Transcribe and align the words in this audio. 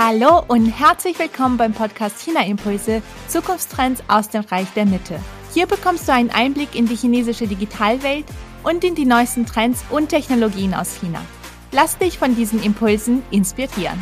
Hallo 0.00 0.44
und 0.46 0.66
herzlich 0.66 1.18
willkommen 1.18 1.56
beim 1.56 1.72
Podcast 1.72 2.20
China 2.20 2.46
Impulse 2.46 3.02
Zukunftstrends 3.26 4.00
aus 4.06 4.28
dem 4.28 4.42
Reich 4.42 4.72
der 4.74 4.86
Mitte. 4.86 5.18
Hier 5.52 5.66
bekommst 5.66 6.06
du 6.06 6.12
einen 6.12 6.30
Einblick 6.30 6.76
in 6.76 6.86
die 6.86 6.94
chinesische 6.94 7.48
Digitalwelt 7.48 8.24
und 8.62 8.84
in 8.84 8.94
die 8.94 9.06
neuesten 9.06 9.44
Trends 9.44 9.84
und 9.90 10.10
Technologien 10.10 10.72
aus 10.72 11.00
China. 11.00 11.20
Lass 11.72 11.98
dich 11.98 12.16
von 12.16 12.36
diesen 12.36 12.62
Impulsen 12.62 13.24
inspirieren. 13.32 14.00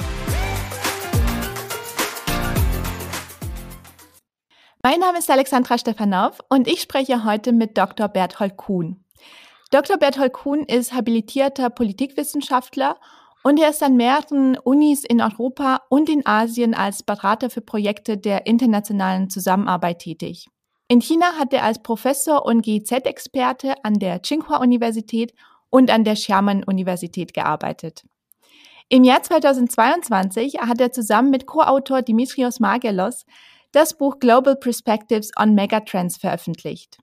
Mein 4.82 5.00
Name 5.00 5.16
ist 5.16 5.30
Alexandra 5.30 5.78
Stefanow 5.78 6.38
und 6.50 6.68
ich 6.68 6.82
spreche 6.82 7.24
heute 7.24 7.52
mit 7.52 7.78
Dr. 7.78 8.08
Berthold 8.08 8.58
Kuhn. 8.58 9.02
Dr. 9.70 9.96
Berthold 9.96 10.34
Kuhn 10.34 10.62
ist 10.64 10.92
habilitierter 10.92 11.70
Politikwissenschaftler 11.70 12.96
und 13.46 13.60
er 13.60 13.70
ist 13.70 13.80
an 13.84 13.94
mehreren 13.94 14.58
Unis 14.58 15.04
in 15.04 15.20
Europa 15.20 15.82
und 15.88 16.08
in 16.08 16.26
Asien 16.26 16.74
als 16.74 17.04
Berater 17.04 17.48
für 17.48 17.60
Projekte 17.60 18.18
der 18.18 18.48
internationalen 18.48 19.30
Zusammenarbeit 19.30 20.00
tätig. 20.00 20.48
In 20.88 21.00
China 21.00 21.26
hat 21.38 21.52
er 21.52 21.62
als 21.62 21.80
Professor 21.80 22.44
und 22.44 22.62
GIZ-Experte 22.62 23.74
an 23.84 24.00
der 24.00 24.20
Tsinghua-Universität 24.20 25.32
und 25.70 25.92
an 25.92 26.02
der 26.02 26.16
Sherman-Universität 26.16 27.34
gearbeitet. 27.34 28.04
Im 28.88 29.04
Jahr 29.04 29.22
2022 29.22 30.58
hat 30.58 30.80
er 30.80 30.90
zusammen 30.90 31.30
mit 31.30 31.46
Co-Autor 31.46 32.02
Dimitrios 32.02 32.58
Margelos 32.58 33.26
das 33.70 33.96
Buch 33.96 34.18
Global 34.18 34.56
Perspectives 34.56 35.30
on 35.40 35.54
Megatrends 35.54 36.16
veröffentlicht. 36.16 36.98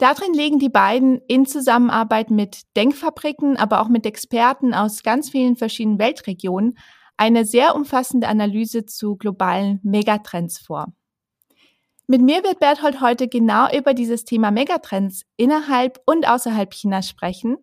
Darin 0.00 0.32
legen 0.32 0.58
die 0.58 0.70
beiden 0.70 1.20
in 1.28 1.44
Zusammenarbeit 1.44 2.30
mit 2.30 2.62
Denkfabriken, 2.74 3.58
aber 3.58 3.82
auch 3.82 3.88
mit 3.88 4.06
Experten 4.06 4.72
aus 4.72 5.02
ganz 5.02 5.28
vielen 5.28 5.56
verschiedenen 5.56 5.98
Weltregionen 5.98 6.78
eine 7.18 7.44
sehr 7.44 7.74
umfassende 7.74 8.26
Analyse 8.26 8.86
zu 8.86 9.16
globalen 9.16 9.78
Megatrends 9.82 10.58
vor. 10.58 10.86
Mit 12.06 12.22
mir 12.22 12.42
wird 12.42 12.60
Berthold 12.60 13.02
heute 13.02 13.28
genau 13.28 13.70
über 13.76 13.92
dieses 13.92 14.24
Thema 14.24 14.50
Megatrends 14.50 15.26
innerhalb 15.36 16.00
und 16.06 16.26
außerhalb 16.26 16.70
Chinas 16.70 17.06
sprechen. 17.06 17.58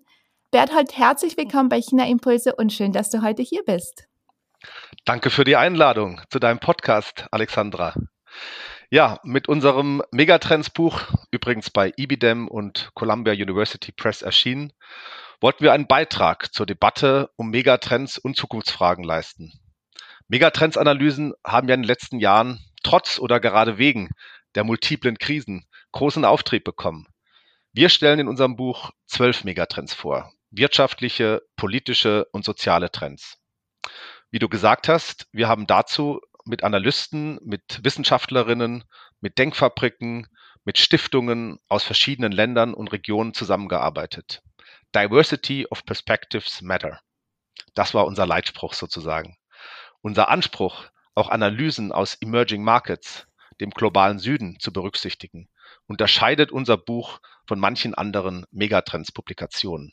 Berthold, 0.51 0.95
herzlich 0.95 1.37
willkommen 1.37 1.69
bei 1.69 1.81
China 1.81 2.07
Impulse 2.07 2.53
und 2.55 2.71
schön, 2.71 2.91
dass 2.91 3.09
du 3.09 3.23
heute 3.23 3.41
hier 3.41 3.63
bist. 3.65 4.05
Danke 5.05 5.31
für 5.31 5.43
die 5.43 5.55
Einladung 5.55 6.21
zu 6.29 6.37
deinem 6.37 6.59
Podcast, 6.59 7.25
Alexandra. 7.31 7.95
Ja, 8.89 9.19
mit 9.23 9.49
unserem 9.49 10.01
Megatrends-Buch, 10.11 11.01
übrigens 11.29 11.69
bei 11.69 11.91
IBIDEM 11.97 12.47
und 12.47 12.91
Columbia 12.93 13.33
University 13.33 13.91
Press 13.91 14.21
erschienen, 14.21 14.71
wollten 15.41 15.65
wir 15.65 15.73
einen 15.73 15.87
Beitrag 15.87 16.53
zur 16.53 16.65
Debatte 16.65 17.29
um 17.35 17.49
Megatrends 17.49 18.17
und 18.17 18.37
Zukunftsfragen 18.37 19.03
leisten. 19.03 19.51
Megatrends-Analysen 20.29 21.33
haben 21.45 21.67
ja 21.67 21.75
in 21.75 21.81
den 21.81 21.87
letzten 21.87 22.21
Jahren 22.21 22.63
trotz 22.81 23.19
oder 23.19 23.41
gerade 23.41 23.77
wegen 23.77 24.09
der 24.55 24.63
multiplen 24.63 25.17
Krisen 25.17 25.65
großen 25.91 26.23
Auftrieb 26.23 26.63
bekommen. 26.63 27.07
Wir 27.73 27.89
stellen 27.89 28.19
in 28.19 28.29
unserem 28.29 28.55
Buch 28.55 28.91
zwölf 29.05 29.43
Megatrends 29.43 29.93
vor. 29.93 30.31
Wirtschaftliche, 30.49 31.41
politische 31.57 32.25
und 32.31 32.45
soziale 32.45 32.89
Trends. 32.89 33.37
Wie 34.31 34.39
du 34.39 34.47
gesagt 34.47 34.87
hast, 34.87 35.27
wir 35.33 35.49
haben 35.49 35.67
dazu 35.67 36.21
mit 36.47 36.63
Analysten, 36.63 37.39
mit 37.43 37.83
Wissenschaftlerinnen, 37.83 38.83
mit 39.21 39.37
Denkfabriken, 39.37 40.27
mit 40.63 40.77
Stiftungen 40.77 41.59
aus 41.67 41.83
verschiedenen 41.83 42.31
Ländern 42.31 42.73
und 42.73 42.91
Regionen 42.91 43.33
zusammengearbeitet. 43.33 44.41
Diversity 44.95 45.67
of 45.69 45.85
Perspectives 45.85 46.61
Matter. 46.61 46.99
Das 47.75 47.93
war 47.93 48.05
unser 48.05 48.25
Leitspruch 48.25 48.73
sozusagen. 48.73 49.37
Unser 50.01 50.29
Anspruch, 50.29 50.85
auch 51.15 51.29
Analysen 51.29 51.91
aus 51.91 52.15
Emerging 52.15 52.63
Markets, 52.63 53.27
dem 53.59 53.71
globalen 53.71 54.19
Süden 54.19 54.59
zu 54.59 54.71
berücksichtigen, 54.71 55.49
unterscheidet 55.87 56.51
unser 56.51 56.77
Buch 56.77 57.19
von 57.47 57.59
manchen 57.59 57.95
anderen 57.95 58.45
Megatrends-Publikationen. 58.51 59.91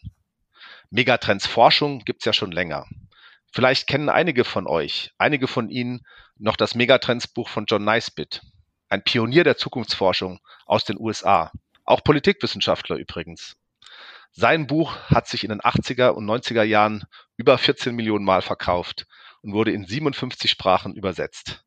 Megatrends-Forschung 0.90 2.00
gibt's 2.00 2.24
ja 2.24 2.32
schon 2.32 2.52
länger. 2.52 2.86
Vielleicht 3.54 3.86
kennen 3.86 4.08
einige 4.08 4.42
von 4.42 4.66
euch, 4.66 5.12
einige 5.16 5.46
von 5.46 5.70
Ihnen 5.70 6.04
noch 6.36 6.56
das 6.56 6.74
Megatrends-Buch 6.74 7.48
von 7.48 7.66
John 7.68 7.84
Naisbitt, 7.84 8.42
ein 8.88 9.04
Pionier 9.04 9.44
der 9.44 9.56
Zukunftsforschung 9.56 10.40
aus 10.66 10.84
den 10.84 10.98
USA, 10.98 11.52
auch 11.84 12.02
Politikwissenschaftler 12.02 12.96
übrigens. 12.96 13.56
Sein 14.32 14.66
Buch 14.66 14.96
hat 15.06 15.28
sich 15.28 15.44
in 15.44 15.50
den 15.50 15.60
80er 15.60 16.08
und 16.08 16.26
90er 16.26 16.64
Jahren 16.64 17.04
über 17.36 17.56
14 17.56 17.94
Millionen 17.94 18.24
Mal 18.24 18.42
verkauft 18.42 19.06
und 19.42 19.52
wurde 19.52 19.70
in 19.70 19.86
57 19.86 20.50
Sprachen 20.50 20.96
übersetzt. 20.96 21.64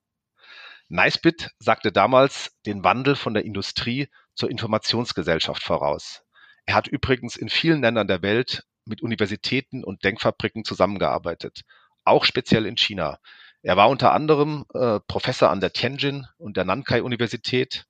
Naisbitt 0.89 1.51
sagte 1.57 1.93
damals 1.93 2.51
den 2.65 2.83
Wandel 2.83 3.15
von 3.15 3.33
der 3.33 3.45
Industrie 3.45 4.09
zur 4.35 4.51
Informationsgesellschaft 4.51 5.63
voraus. 5.63 6.21
Er 6.65 6.75
hat 6.75 6.89
übrigens 6.89 7.37
in 7.37 7.47
vielen 7.47 7.81
Ländern 7.81 8.09
der 8.09 8.21
Welt 8.21 8.65
mit 8.87 9.01
Universitäten 9.01 9.83
und 9.83 10.03
Denkfabriken 10.03 10.63
zusammengearbeitet, 10.63 11.61
auch 12.03 12.25
speziell 12.25 12.65
in 12.65 12.77
China. 12.77 13.19
Er 13.61 13.77
war 13.77 13.89
unter 13.89 14.13
anderem 14.13 14.65
äh, 14.73 14.99
Professor 15.07 15.49
an 15.49 15.59
der 15.59 15.73
Tianjin 15.73 16.25
und 16.37 16.57
der 16.57 16.65
Nankai-Universität 16.65 17.85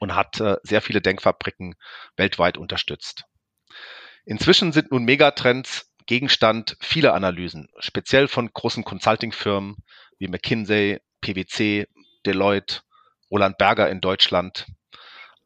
und 0.00 0.14
hat 0.14 0.40
äh, 0.40 0.56
sehr 0.62 0.82
viele 0.82 1.00
Denkfabriken 1.00 1.76
weltweit 2.16 2.58
unterstützt. 2.58 3.24
Inzwischen 4.24 4.72
sind 4.72 4.90
nun 4.90 5.04
Megatrends 5.04 5.90
Gegenstand 6.06 6.76
vieler 6.80 7.14
Analysen, 7.14 7.68
speziell 7.78 8.28
von 8.28 8.52
großen 8.52 8.84
Consulting-Firmen 8.84 9.76
wie 10.18 10.28
McKinsey, 10.28 11.00
PwC, 11.20 11.88
Deloitte, 12.24 12.82
Roland 13.30 13.58
Berger 13.58 13.90
in 13.90 14.00
Deutschland. 14.00 14.66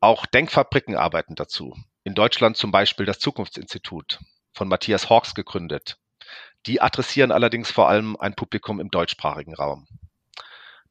Auch 0.00 0.26
Denkfabriken 0.26 0.96
arbeiten 0.96 1.34
dazu. 1.34 1.74
In 2.04 2.14
Deutschland 2.14 2.56
zum 2.56 2.72
Beispiel 2.72 3.06
das 3.06 3.18
Zukunftsinstitut 3.18 4.18
von 4.52 4.68
Matthias 4.68 5.08
Hawks 5.10 5.34
gegründet. 5.34 5.98
Die 6.66 6.80
adressieren 6.80 7.32
allerdings 7.32 7.70
vor 7.70 7.88
allem 7.88 8.16
ein 8.16 8.34
Publikum 8.34 8.80
im 8.80 8.90
deutschsprachigen 8.90 9.54
Raum. 9.54 9.86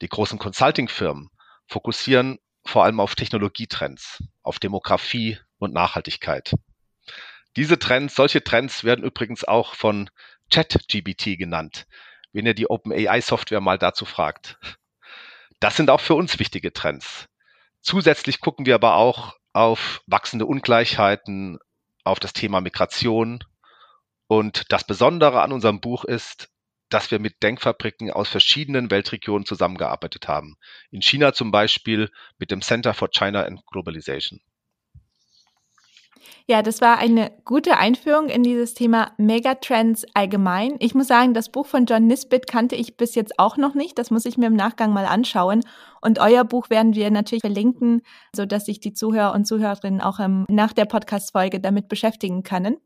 Die 0.01 0.09
großen 0.09 0.39
Consulting-Firmen 0.39 1.29
fokussieren 1.67 2.39
vor 2.65 2.83
allem 2.83 2.99
auf 2.99 3.15
Technologietrends, 3.15 4.23
auf 4.43 4.59
Demografie 4.59 5.39
und 5.57 5.73
Nachhaltigkeit. 5.73 6.53
Diese 7.55 7.79
Trends, 7.79 8.15
solche 8.15 8.43
Trends 8.43 8.83
werden 8.83 9.03
übrigens 9.03 9.43
auch 9.43 9.73
von 9.75 10.09
ChatGBT 10.51 11.37
genannt, 11.37 11.87
wenn 12.31 12.45
ihr 12.45 12.53
die 12.53 12.69
OpenAI-Software 12.69 13.61
mal 13.61 13.77
dazu 13.77 14.05
fragt. 14.05 14.57
Das 15.59 15.75
sind 15.75 15.89
auch 15.89 15.99
für 15.99 16.15
uns 16.15 16.39
wichtige 16.39 16.71
Trends. 16.71 17.27
Zusätzlich 17.81 18.39
gucken 18.39 18.65
wir 18.65 18.75
aber 18.75 18.95
auch 18.95 19.35
auf 19.53 20.01
wachsende 20.05 20.45
Ungleichheiten, 20.45 21.59
auf 22.09 22.19
das 22.19 22.33
Thema 22.33 22.61
Migration. 22.61 23.43
Und 24.27 24.71
das 24.71 24.83
Besondere 24.83 25.41
an 25.41 25.51
unserem 25.51 25.79
Buch 25.79 26.03
ist, 26.03 26.49
dass 26.89 27.11
wir 27.11 27.19
mit 27.19 27.41
Denkfabriken 27.43 28.11
aus 28.11 28.29
verschiedenen 28.29 28.91
Weltregionen 28.91 29.45
zusammengearbeitet 29.45 30.27
haben. 30.27 30.57
In 30.91 31.01
China 31.01 31.33
zum 31.33 31.51
Beispiel 31.51 32.11
mit 32.37 32.51
dem 32.51 32.61
Center 32.61 32.93
for 32.93 33.09
China 33.09 33.43
and 33.43 33.65
Globalization. 33.67 34.41
Ja, 36.47 36.61
das 36.61 36.81
war 36.81 36.97
eine 36.97 37.31
gute 37.45 37.77
Einführung 37.77 38.29
in 38.29 38.43
dieses 38.43 38.73
Thema 38.73 39.11
Megatrends 39.17 40.05
allgemein. 40.13 40.75
Ich 40.79 40.95
muss 40.95 41.07
sagen, 41.07 41.33
das 41.33 41.49
Buch 41.49 41.65
von 41.65 41.85
John 41.85 42.07
Nisbet 42.07 42.47
kannte 42.47 42.75
ich 42.75 42.97
bis 42.97 43.15
jetzt 43.15 43.39
auch 43.39 43.57
noch 43.57 43.73
nicht. 43.73 43.97
Das 43.97 44.11
muss 44.11 44.25
ich 44.25 44.37
mir 44.37 44.47
im 44.47 44.55
Nachgang 44.55 44.93
mal 44.93 45.05
anschauen. 45.05 45.63
Und 46.01 46.19
euer 46.19 46.43
Buch 46.43 46.69
werden 46.69 46.95
wir 46.95 47.11
natürlich 47.11 47.41
verlinken, 47.41 48.01
so 48.35 48.45
dass 48.45 48.65
sich 48.65 48.79
die 48.79 48.93
Zuhörer 48.93 49.33
und 49.33 49.45
Zuhörerinnen 49.45 50.01
auch 50.01 50.19
ähm, 50.19 50.45
nach 50.49 50.73
der 50.73 50.85
Podcast-Folge 50.85 51.59
damit 51.59 51.87
beschäftigen 51.87 52.43
können. 52.43 52.77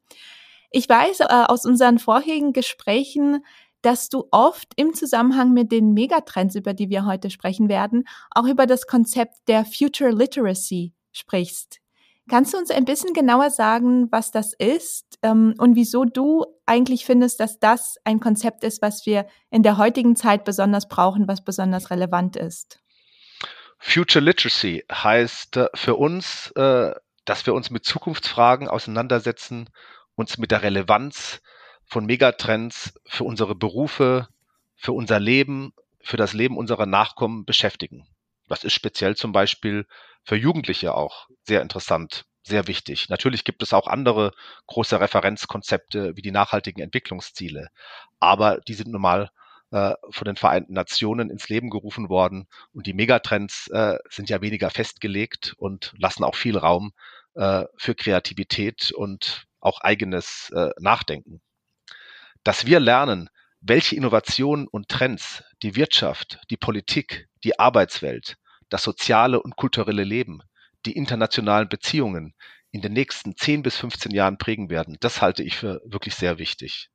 Ich 0.72 0.90
weiß 0.90 1.22
äh, 1.22 1.26
aus 1.30 1.66
unseren 1.66 2.00
vorherigen 2.00 2.54
Gesprächen, 2.54 3.44
dass 3.84 4.10
du 4.10 4.28
oft 4.32 4.70
im 4.76 4.94
Zusammenhang 4.94 5.54
mit 5.54 5.72
den 5.72 5.94
Megatrends, 5.94 6.56
über 6.56 6.74
die 6.74 6.90
wir 6.90 7.06
heute 7.06 7.30
sprechen 7.30 7.70
werden, 7.70 8.06
auch 8.32 8.46
über 8.46 8.66
das 8.66 8.88
Konzept 8.88 9.48
der 9.48 9.66
Future 9.66 10.10
Literacy 10.10 10.94
sprichst. 11.12 11.83
Kannst 12.30 12.54
du 12.54 12.58
uns 12.58 12.72
ein 12.72 12.86
bisschen 12.86 13.14
genauer 13.14 13.50
sagen, 13.50 14.10
was 14.12 14.32
das 14.32 14.54
ist 14.54 15.20
ähm, 15.24 15.56
und 15.58 15.76
wieso 15.76 16.06
du 16.06 16.46
eigentlich 16.66 17.06
findest, 17.06 17.40
dass 17.40 17.60
das 17.60 17.98
ein 18.06 18.22
Konzept 18.22 18.64
ist, 18.64 18.82
was 18.82 19.06
wir 19.06 19.28
in 19.50 19.62
der 19.62 19.78
heutigen 19.78 20.16
Zeit 20.16 20.46
besonders 20.46 20.88
brauchen, 20.88 21.28
was 21.28 21.44
besonders 21.44 21.92
relevant 21.92 22.38
ist? 22.38 22.80
Future 23.78 24.24
Literacy 24.24 24.86
heißt 24.90 25.58
äh, 25.58 25.68
für 25.74 25.96
uns, 25.96 26.52
äh, 26.52 26.94
dass 27.26 27.46
wir 27.46 27.54
uns 27.54 27.70
mit 27.70 27.84
Zukunftsfragen 27.84 28.70
auseinandersetzen, 28.70 29.70
uns 30.16 30.38
mit 30.38 30.52
der 30.52 30.64
Relevanz 30.64 31.42
von 31.86 32.06
Megatrends 32.06 32.94
für 33.06 33.26
unsere 33.26 33.56
Berufe, 33.56 34.30
für 34.78 34.94
unser 34.94 35.20
Leben, 35.20 35.74
für 36.02 36.18
das 36.18 36.32
Leben 36.32 36.58
unserer 36.58 36.86
Nachkommen 36.86 37.44
beschäftigen. 37.44 38.08
Das 38.48 38.64
ist 38.64 38.74
speziell 38.74 39.16
zum 39.16 39.34
Beispiel 39.34 39.86
für 40.24 40.36
Jugendliche 40.36 40.96
auch 40.96 41.28
sehr 41.44 41.62
interessant, 41.62 42.26
sehr 42.44 42.68
wichtig. 42.68 43.10
Natürlich 43.10 43.44
gibt 43.44 43.64
es 43.64 43.74
auch 43.74 43.88
andere 43.88 44.32
große 44.68 45.00
Referenzkonzepte 45.00 46.16
wie 46.16 46.22
die 46.22 46.32
nachhaltigen 46.32 46.82
Entwicklungsziele, 46.82 47.70
aber 48.20 48.60
die 48.62 48.74
sind 48.74 48.92
nun 48.92 49.02
mal 49.02 49.30
äh, 49.72 49.96
von 50.12 50.26
den 50.26 50.36
Vereinten 50.36 50.74
Nationen 50.74 51.30
ins 51.30 51.50
Leben 51.50 51.70
gerufen 51.70 52.08
worden. 52.08 52.48
Und 52.74 52.86
die 52.86 52.94
Megatrends 52.94 53.68
äh, 53.70 53.98
sind 54.10 54.30
ja 54.30 54.42
weniger 54.42 54.70
festgelegt 54.70 55.56
und 55.58 55.94
lassen 55.98 56.24
auch 56.24 56.36
viel 56.36 56.58
Raum 56.58 56.94
äh, 57.34 57.66
für 57.78 57.96
Kreativität 57.96 58.92
und 58.92 59.46
auch 59.60 59.82
eigenes 59.82 60.52
äh, 60.52 60.70
Nachdenken. 60.80 61.42
Dass 62.44 62.66
wir 62.66 62.80
lernen, 62.80 63.30
welche 63.62 63.96
Innovationen 63.96 64.68
und 64.68 64.90
Trends 64.90 65.44
die 65.64 65.76
Wirtschaft, 65.76 66.40
die 66.50 66.58
Politik, 66.58 67.28
die 67.44 67.58
Arbeitswelt, 67.58 68.38
das 68.74 68.82
soziale 68.82 69.40
und 69.40 69.56
kulturelle 69.56 70.04
Leben, 70.04 70.42
die 70.88 70.94
internationalen 70.94 71.70
Beziehungen 71.70 72.34
in 72.72 72.82
den 72.82 72.94
nächsten 72.94 73.36
10 73.36 73.62
bis 73.62 73.78
15 73.78 74.12
Jahren 74.12 74.40
prägen 74.40 74.72
werden, 74.72 74.98
das 75.00 75.22
halte 75.22 75.44
ich 75.44 75.56
für 75.56 75.80
wirklich 75.86 76.16
sehr 76.16 76.40
wichtig. 76.40 76.90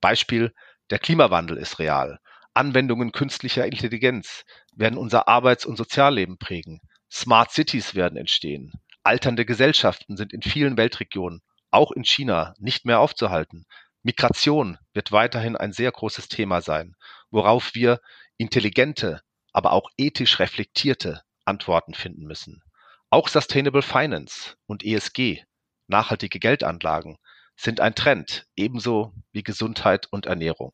Beispiel, 0.00 0.54
der 0.88 0.98
Klimawandel 0.98 1.58
ist 1.58 1.78
real. 1.80 2.18
Anwendungen 2.54 3.12
künstlicher 3.12 3.66
Intelligenz 3.66 4.46
werden 4.74 4.98
unser 4.98 5.28
Arbeits- 5.28 5.66
und 5.66 5.76
Sozialleben 5.76 6.38
prägen. 6.38 6.80
Smart 7.12 7.52
Cities 7.52 7.94
werden 7.94 8.16
entstehen. 8.16 8.72
Alternde 9.02 9.44
Gesellschaften 9.44 10.16
sind 10.16 10.32
in 10.32 10.40
vielen 10.40 10.78
Weltregionen, 10.78 11.42
auch 11.70 11.92
in 11.92 12.04
China, 12.04 12.54
nicht 12.58 12.86
mehr 12.86 13.00
aufzuhalten. 13.00 13.66
Migration 14.02 14.78
wird 14.94 15.12
weiterhin 15.12 15.56
ein 15.56 15.74
sehr 15.74 15.92
großes 15.92 16.28
Thema 16.28 16.62
sein, 16.62 16.96
worauf 17.30 17.74
wir 17.74 18.00
intelligente, 18.38 19.20
aber 19.52 19.72
auch 19.72 19.90
ethisch 19.96 20.38
reflektierte 20.38 21.22
Antworten 21.44 21.94
finden 21.94 22.24
müssen. 22.24 22.62
Auch 23.10 23.28
Sustainable 23.28 23.82
Finance 23.82 24.56
und 24.66 24.84
ESG, 24.84 25.44
nachhaltige 25.86 26.38
Geldanlagen, 26.38 27.18
sind 27.56 27.80
ein 27.80 27.94
Trend, 27.94 28.46
ebenso 28.56 29.12
wie 29.32 29.42
Gesundheit 29.42 30.06
und 30.10 30.26
Ernährung. 30.26 30.72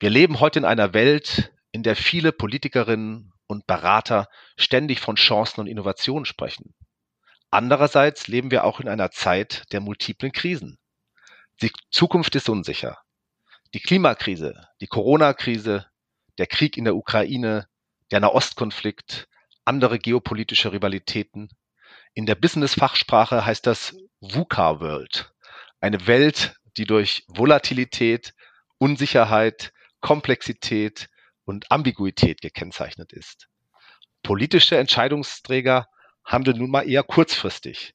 Wir 0.00 0.10
leben 0.10 0.40
heute 0.40 0.58
in 0.58 0.64
einer 0.64 0.94
Welt, 0.94 1.52
in 1.70 1.82
der 1.82 1.94
viele 1.94 2.32
Politikerinnen 2.32 3.32
und 3.46 3.66
Berater 3.66 4.28
ständig 4.56 5.00
von 5.00 5.16
Chancen 5.16 5.60
und 5.60 5.66
Innovationen 5.66 6.24
sprechen. 6.24 6.74
Andererseits 7.50 8.26
leben 8.26 8.50
wir 8.50 8.64
auch 8.64 8.80
in 8.80 8.88
einer 8.88 9.10
Zeit 9.10 9.64
der 9.72 9.80
multiplen 9.80 10.32
Krisen. 10.32 10.78
Die 11.60 11.70
Zukunft 11.90 12.34
ist 12.34 12.48
unsicher. 12.48 12.98
Die 13.74 13.80
Klimakrise, 13.80 14.68
die 14.80 14.86
Corona-Krise, 14.86 15.86
der 16.38 16.46
Krieg 16.46 16.76
in 16.76 16.84
der 16.84 16.96
Ukraine, 16.96 17.68
der 18.10 18.20
Nahostkonflikt, 18.20 19.28
andere 19.64 19.98
geopolitische 19.98 20.72
Rivalitäten. 20.72 21.48
In 22.14 22.26
der 22.26 22.34
Business-Fachsprache 22.34 23.46
heißt 23.46 23.66
das 23.66 23.96
VUCA-World. 24.20 25.32
Eine 25.80 26.06
Welt, 26.06 26.56
die 26.76 26.84
durch 26.84 27.24
Volatilität, 27.28 28.34
Unsicherheit, 28.78 29.72
Komplexität 30.00 31.08
und 31.44 31.70
Ambiguität 31.70 32.40
gekennzeichnet 32.40 33.12
ist. 33.12 33.48
Politische 34.22 34.78
Entscheidungsträger 34.78 35.88
handeln 36.24 36.58
nun 36.58 36.70
mal 36.70 36.88
eher 36.88 37.02
kurzfristig, 37.02 37.94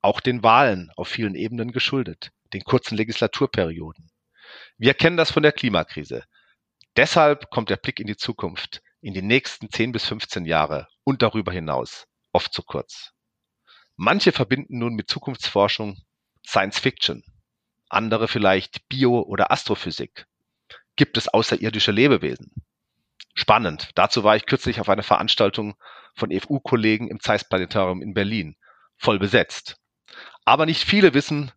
auch 0.00 0.20
den 0.20 0.42
Wahlen 0.42 0.90
auf 0.96 1.08
vielen 1.08 1.34
Ebenen 1.34 1.72
geschuldet, 1.72 2.30
den 2.52 2.62
kurzen 2.64 2.96
Legislaturperioden. 2.96 4.10
Wir 4.76 4.94
kennen 4.94 5.16
das 5.16 5.30
von 5.30 5.42
der 5.42 5.52
Klimakrise. 5.52 6.24
Deshalb 6.98 7.50
kommt 7.50 7.70
der 7.70 7.76
Blick 7.76 8.00
in 8.00 8.08
die 8.08 8.16
Zukunft, 8.16 8.82
in 9.00 9.14
die 9.14 9.22
nächsten 9.22 9.70
10 9.70 9.92
bis 9.92 10.04
15 10.06 10.44
Jahre 10.44 10.88
und 11.04 11.22
darüber 11.22 11.52
hinaus 11.52 12.08
oft 12.32 12.52
zu 12.52 12.64
kurz. 12.64 13.12
Manche 13.94 14.32
verbinden 14.32 14.78
nun 14.78 14.94
mit 14.94 15.08
Zukunftsforschung 15.08 16.02
Science 16.44 16.80
Fiction, 16.80 17.22
andere 17.88 18.26
vielleicht 18.26 18.88
Bio- 18.88 19.22
oder 19.22 19.52
Astrophysik. 19.52 20.26
Gibt 20.96 21.16
es 21.16 21.28
außerirdische 21.28 21.92
Lebewesen? 21.92 22.50
Spannend. 23.32 23.90
Dazu 23.94 24.24
war 24.24 24.34
ich 24.34 24.46
kürzlich 24.46 24.80
auf 24.80 24.88
einer 24.88 25.04
Veranstaltung 25.04 25.76
von 26.16 26.32
EFU-Kollegen 26.32 27.06
im 27.06 27.20
Zeiss 27.20 27.48
Planetarium 27.48 28.02
in 28.02 28.12
Berlin. 28.12 28.56
Voll 28.96 29.20
besetzt. 29.20 29.76
Aber 30.44 30.66
nicht 30.66 30.82
viele 30.82 31.14
wissen, 31.14 31.52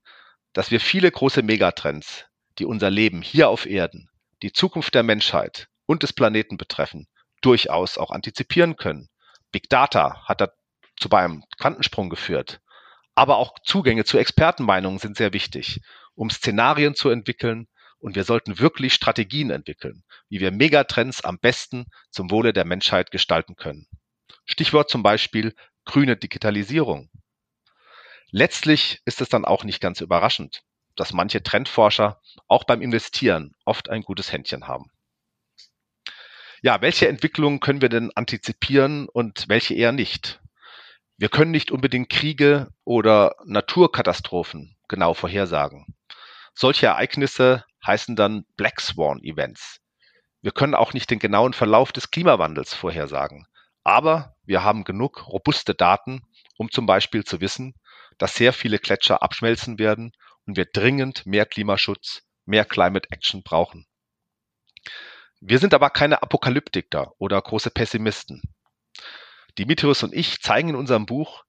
dass 0.54 0.70
wir 0.70 0.80
viele 0.80 1.10
große 1.10 1.42
Megatrends, 1.42 2.28
die 2.60 2.66
unser 2.66 2.92
Leben 2.92 3.24
hier 3.24 3.50
auf 3.50 3.66
Erden, 3.66 4.11
die 4.42 4.54
Zukunft 4.54 4.96
der 4.96 5.04
Menschheit 5.04 5.68
und 5.86 6.04
des 6.04 6.14
Planeten 6.14 6.58
betreffen, 6.58 7.08
durchaus 7.42 7.98
auch 7.98 8.12
antizipieren 8.12 8.76
können. 8.76 9.10
Big 9.52 9.70
Data 9.70 10.26
hat 10.28 10.42
dazu 10.42 11.10
bei 11.10 11.24
einem 11.24 11.44
Quantensprung 11.60 12.10
geführt. 12.10 12.62
Aber 13.16 13.38
auch 13.38 13.58
Zugänge 13.64 14.06
zu 14.06 14.18
Expertenmeinungen 14.18 15.00
sind 15.00 15.18
sehr 15.18 15.34
wichtig, 15.34 15.82
um 16.16 16.30
Szenarien 16.30 16.96
zu 16.96 17.10
entwickeln. 17.10 17.68
Und 18.00 18.16
wir 18.16 18.24
sollten 18.24 18.58
wirklich 18.58 18.96
Strategien 18.96 19.52
entwickeln, 19.52 20.04
wie 20.28 20.40
wir 20.40 20.50
Megatrends 20.50 21.24
am 21.24 21.38
besten 21.38 21.86
zum 22.10 22.32
Wohle 22.32 22.52
der 22.52 22.66
Menschheit 22.66 23.12
gestalten 23.12 23.56
können. 23.56 23.86
Stichwort 24.46 24.90
zum 24.90 25.04
Beispiel 25.04 25.54
grüne 25.86 26.18
Digitalisierung. 26.18 27.12
Letztlich 28.32 29.02
ist 29.06 29.22
es 29.22 29.30
dann 29.30 29.46
auch 29.46 29.64
nicht 29.64 29.82
ganz 29.82 30.02
überraschend, 30.02 30.64
dass 30.96 31.14
manche 31.14 31.44
Trendforscher 31.44 32.22
auch 32.48 32.64
beim 32.64 32.82
Investieren 32.82 33.56
oft 33.66 33.90
ein 33.90 34.02
gutes 34.02 34.32
Händchen 34.32 34.68
haben. 34.68 34.92
Ja, 36.62 36.82
welche 36.82 37.08
Entwicklungen 37.08 37.60
können 37.60 37.82
wir 37.82 37.90
denn 37.90 38.12
antizipieren 38.16 39.10
und 39.10 39.50
welche 39.50 39.74
eher 39.74 39.92
nicht? 39.92 40.40
Wir 41.18 41.30
können 41.30 41.52
nicht 41.52 41.72
unbedingt 41.72 42.10
Kriege 42.10 42.70
oder 42.84 43.36
Naturkatastrophen 43.46 44.78
genau 44.88 45.14
vorhersagen. 45.14 45.96
Solche 46.54 46.88
Ereignisse 46.88 47.64
heißen 47.86 48.16
dann 48.16 48.46
Black 48.58 48.82
Swan 48.82 49.24
Events. 49.24 49.80
Wir 50.42 50.52
können 50.52 50.76
auch 50.76 50.94
nicht 50.94 51.10
den 51.10 51.20
genauen 51.20 51.54
Verlauf 51.54 51.92
des 51.92 52.12
Klimawandels 52.12 52.74
vorhersagen. 52.74 53.48
Aber 53.84 54.36
wir 54.44 54.64
haben 54.64 54.84
genug 54.84 55.28
robuste 55.28 55.74
Daten, 55.74 56.24
um 56.58 56.70
zum 56.70 56.86
Beispiel 56.86 57.24
zu 57.24 57.42
wissen, 57.42 57.74
dass 58.18 58.36
sehr 58.36 58.54
viele 58.54 58.78
Gletscher 58.78 59.24
abschmelzen 59.24 59.80
werden 59.80 60.12
und 60.52 60.58
wir 60.58 60.66
dringend 60.66 61.26
mehr 61.26 61.46
Klimaschutz, 61.46 62.24
mehr 62.44 62.66
Climate 62.66 63.08
Action 63.10 63.42
brauchen. 63.42 63.88
Wir 65.40 65.60
sind 65.60 65.74
aber 65.74 65.90
keine 65.90 66.22
Apokalyptiker 66.22 67.14
oder 67.20 67.42
große 67.42 67.72
Pessimisten. 67.72 68.42
Dimitrios 69.58 70.04
und 70.04 70.14
ich 70.14 70.42
zeigen 70.42 70.68
in 70.68 70.76
unserem 70.76 71.06
Buch, 71.06 71.46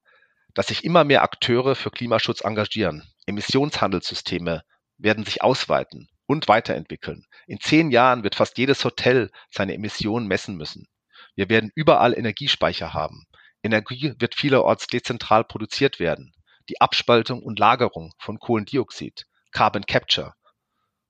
dass 0.53 0.67
sich 0.67 0.85
immer 0.85 1.03
mehr 1.03 1.21
Akteure 1.21 1.75
für 1.75 1.91
Klimaschutz 1.91 2.45
engagieren. 2.45 3.03
Emissionshandelssysteme 3.25 4.63
werden 4.97 5.25
sich 5.25 5.41
ausweiten 5.41 6.07
und 6.25 6.47
weiterentwickeln. 6.47 7.25
In 7.45 7.59
zehn 7.59 7.91
Jahren 7.91 8.23
wird 8.23 8.35
fast 8.35 8.57
jedes 8.57 8.85
Hotel 8.85 9.31
seine 9.49 9.73
Emissionen 9.73 10.27
messen 10.27 10.55
müssen. 10.55 10.87
Wir 11.35 11.49
werden 11.49 11.73
überall 11.75 12.17
Energiespeicher 12.17 12.93
haben. 12.93 13.25
Energie 13.63 14.13
wird 14.19 14.35
vielerorts 14.35 14.87
dezentral 14.87 15.43
produziert 15.43 15.99
werden. 15.99 16.32
Die 16.69 16.79
Abspaltung 16.79 17.43
und 17.43 17.59
Lagerung 17.59 18.13
von 18.19 18.39
Kohlendioxid, 18.39 19.25
Carbon 19.51 19.85
Capture, 19.85 20.33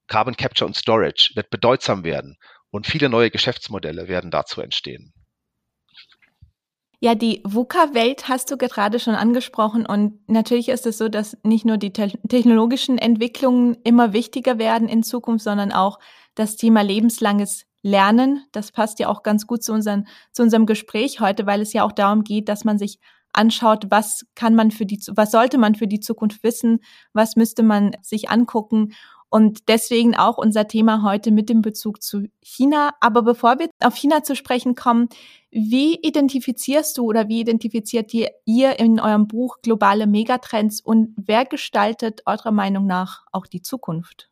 Carbon 0.08 0.36
Capture 0.36 0.68
und 0.68 0.76
Storage 0.76 1.32
wird 1.36 1.50
bedeutsam 1.50 2.04
werden 2.04 2.38
und 2.72 2.88
viele 2.88 3.10
neue 3.10 3.32
Geschäftsmodelle 3.32 4.08
werden 4.08 4.32
dazu 4.32 4.62
entstehen. 4.62 5.14
Ja, 7.00 7.16
die 7.16 7.42
VUCA-Welt 7.44 8.30
hast 8.30 8.50
du 8.50 8.58
gerade 8.58 8.98
schon 8.98 9.16
angesprochen 9.16 9.86
und 9.86 10.22
natürlich 10.30 10.70
ist 10.70 10.86
es 10.86 10.98
so, 10.98 11.10
dass 11.10 11.38
nicht 11.44 11.66
nur 11.66 11.78
die 11.78 11.92
te 11.92 12.08
technologischen 12.30 12.98
Entwicklungen 12.98 13.76
immer 13.84 14.14
wichtiger 14.14 14.58
werden 14.58 14.88
in 14.88 15.04
Zukunft, 15.04 15.44
sondern 15.44 15.74
auch 15.74 16.00
das 16.34 16.56
Thema 16.56 16.82
lebenslanges 16.82 17.66
Lernen. 17.82 18.46
Das 18.54 18.72
passt 18.72 19.00
ja 19.00 19.10
auch 19.10 19.22
ganz 19.22 19.48
gut 19.48 19.64
zu, 19.64 19.74
unseren, 19.74 20.08
zu 20.32 20.44
unserem 20.44 20.66
Gespräch 20.66 21.20
heute, 21.20 21.46
weil 21.46 21.60
es 21.60 21.74
ja 21.74 21.84
auch 21.84 21.92
darum 21.92 22.24
geht, 22.24 22.48
dass 22.48 22.64
man 22.64 22.78
sich 22.78 23.00
anschaut, 23.34 23.86
was 23.90 24.26
kann 24.36 24.56
man 24.56 24.72
für 24.72 24.86
die, 24.86 25.00
was 25.12 25.32
sollte 25.32 25.58
man 25.58 25.76
für 25.76 25.88
die 25.88 26.00
Zukunft 26.00 26.44
wissen, 26.44 26.80
was 27.14 27.36
müsste 27.36 27.64
man 27.64 27.92
sich 28.02 28.30
angucken 28.30 28.94
und 29.34 29.68
deswegen 29.68 30.16
auch 30.16 30.38
unser 30.38 30.68
Thema 30.68 31.02
heute 31.02 31.32
mit 31.32 31.50
dem 31.50 31.64
Bezug 31.64 32.04
zu 32.04 32.28
China. 32.44 32.92
Aber 33.00 33.24
bevor 33.24 33.58
wir 33.58 33.68
auf 33.84 33.96
China 33.96 34.22
zu 34.22 34.36
sprechen 34.36 34.76
kommen, 34.76 35.10
wie 35.50 35.96
identifizierst 36.04 36.96
du 36.96 37.06
oder 37.06 37.30
wie 37.30 37.40
identifiziert 37.40 38.14
ihr, 38.14 38.30
ihr 38.46 38.78
in 38.78 39.00
eurem 39.00 39.28
Buch 39.28 39.58
globale 39.64 40.06
Megatrends 40.06 40.82
und 40.82 41.16
wer 41.16 41.46
gestaltet 41.46 42.22
eurer 42.28 42.52
Meinung 42.52 42.86
nach 42.86 43.26
auch 43.32 43.48
die 43.48 43.64
Zukunft? 43.64 44.30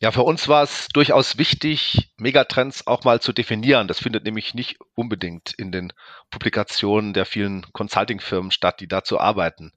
Ja, 0.00 0.12
für 0.12 0.22
uns 0.22 0.46
war 0.46 0.62
es 0.62 0.86
durchaus 0.88 1.38
wichtig, 1.38 2.12
Megatrends 2.18 2.86
auch 2.86 3.02
mal 3.02 3.20
zu 3.20 3.32
definieren. 3.32 3.88
Das 3.88 3.98
findet 3.98 4.24
nämlich 4.24 4.54
nicht 4.54 4.78
unbedingt 4.94 5.54
in 5.54 5.72
den 5.72 5.92
Publikationen 6.30 7.14
der 7.14 7.26
vielen 7.26 7.66
Consulting-Firmen 7.72 8.52
statt, 8.52 8.78
die 8.78 8.86
dazu 8.86 9.18
arbeiten. 9.18 9.72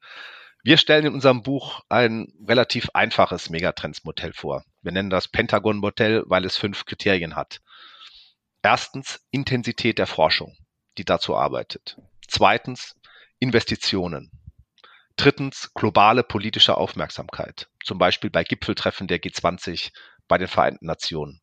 Wir 0.63 0.77
stellen 0.77 1.07
in 1.07 1.13
unserem 1.15 1.41
Buch 1.41 1.81
ein 1.89 2.31
relativ 2.47 2.91
einfaches 2.93 3.49
Megatrends-Modell 3.49 4.33
vor. 4.33 4.63
Wir 4.83 4.91
nennen 4.91 5.09
das 5.09 5.27
Pentagon-Modell, 5.27 6.23
weil 6.27 6.45
es 6.45 6.55
fünf 6.55 6.85
Kriterien 6.85 7.35
hat. 7.35 7.61
Erstens 8.61 9.25
Intensität 9.31 9.97
der 9.97 10.05
Forschung, 10.05 10.55
die 10.99 11.05
dazu 11.05 11.35
arbeitet. 11.35 11.97
Zweitens 12.27 12.95
Investitionen. 13.39 14.29
Drittens 15.17 15.73
globale 15.73 16.23
politische 16.23 16.77
Aufmerksamkeit, 16.77 17.67
zum 17.83 17.97
Beispiel 17.97 18.29
bei 18.29 18.43
Gipfeltreffen 18.43 19.07
der 19.07 19.19
G20, 19.19 19.91
bei 20.31 20.37
den 20.37 20.47
Vereinten 20.47 20.85
Nationen. 20.85 21.41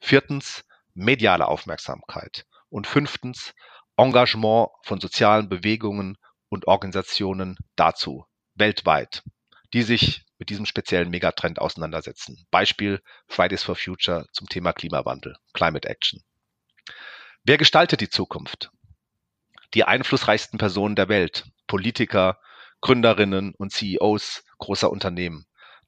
Viertens, 0.00 0.64
mediale 0.94 1.48
Aufmerksamkeit. 1.48 2.46
Und 2.70 2.86
fünftens, 2.86 3.52
Engagement 3.98 4.70
von 4.84 5.02
sozialen 5.02 5.50
Bewegungen 5.50 6.16
und 6.48 6.66
Organisationen 6.66 7.58
dazu, 7.76 8.24
weltweit, 8.54 9.22
die 9.74 9.82
sich 9.82 10.24
mit 10.38 10.48
diesem 10.48 10.64
speziellen 10.64 11.10
Megatrend 11.10 11.58
auseinandersetzen. 11.58 12.46
Beispiel 12.50 13.02
Fridays 13.28 13.62
for 13.62 13.76
Future 13.76 14.24
zum 14.32 14.48
Thema 14.48 14.72
Klimawandel, 14.72 15.36
Climate 15.52 15.86
Action. 15.86 16.22
Wer 17.44 17.58
gestaltet 17.58 18.00
die 18.00 18.08
Zukunft? 18.08 18.70
Die 19.74 19.84
einflussreichsten 19.84 20.58
Personen 20.58 20.96
der 20.96 21.10
Welt, 21.10 21.44
Politiker, 21.66 22.40
Gründerinnen 22.80 23.52
und 23.54 23.72
CEOs 23.72 24.42
großer 24.56 24.90
Unternehmen. 24.90 25.46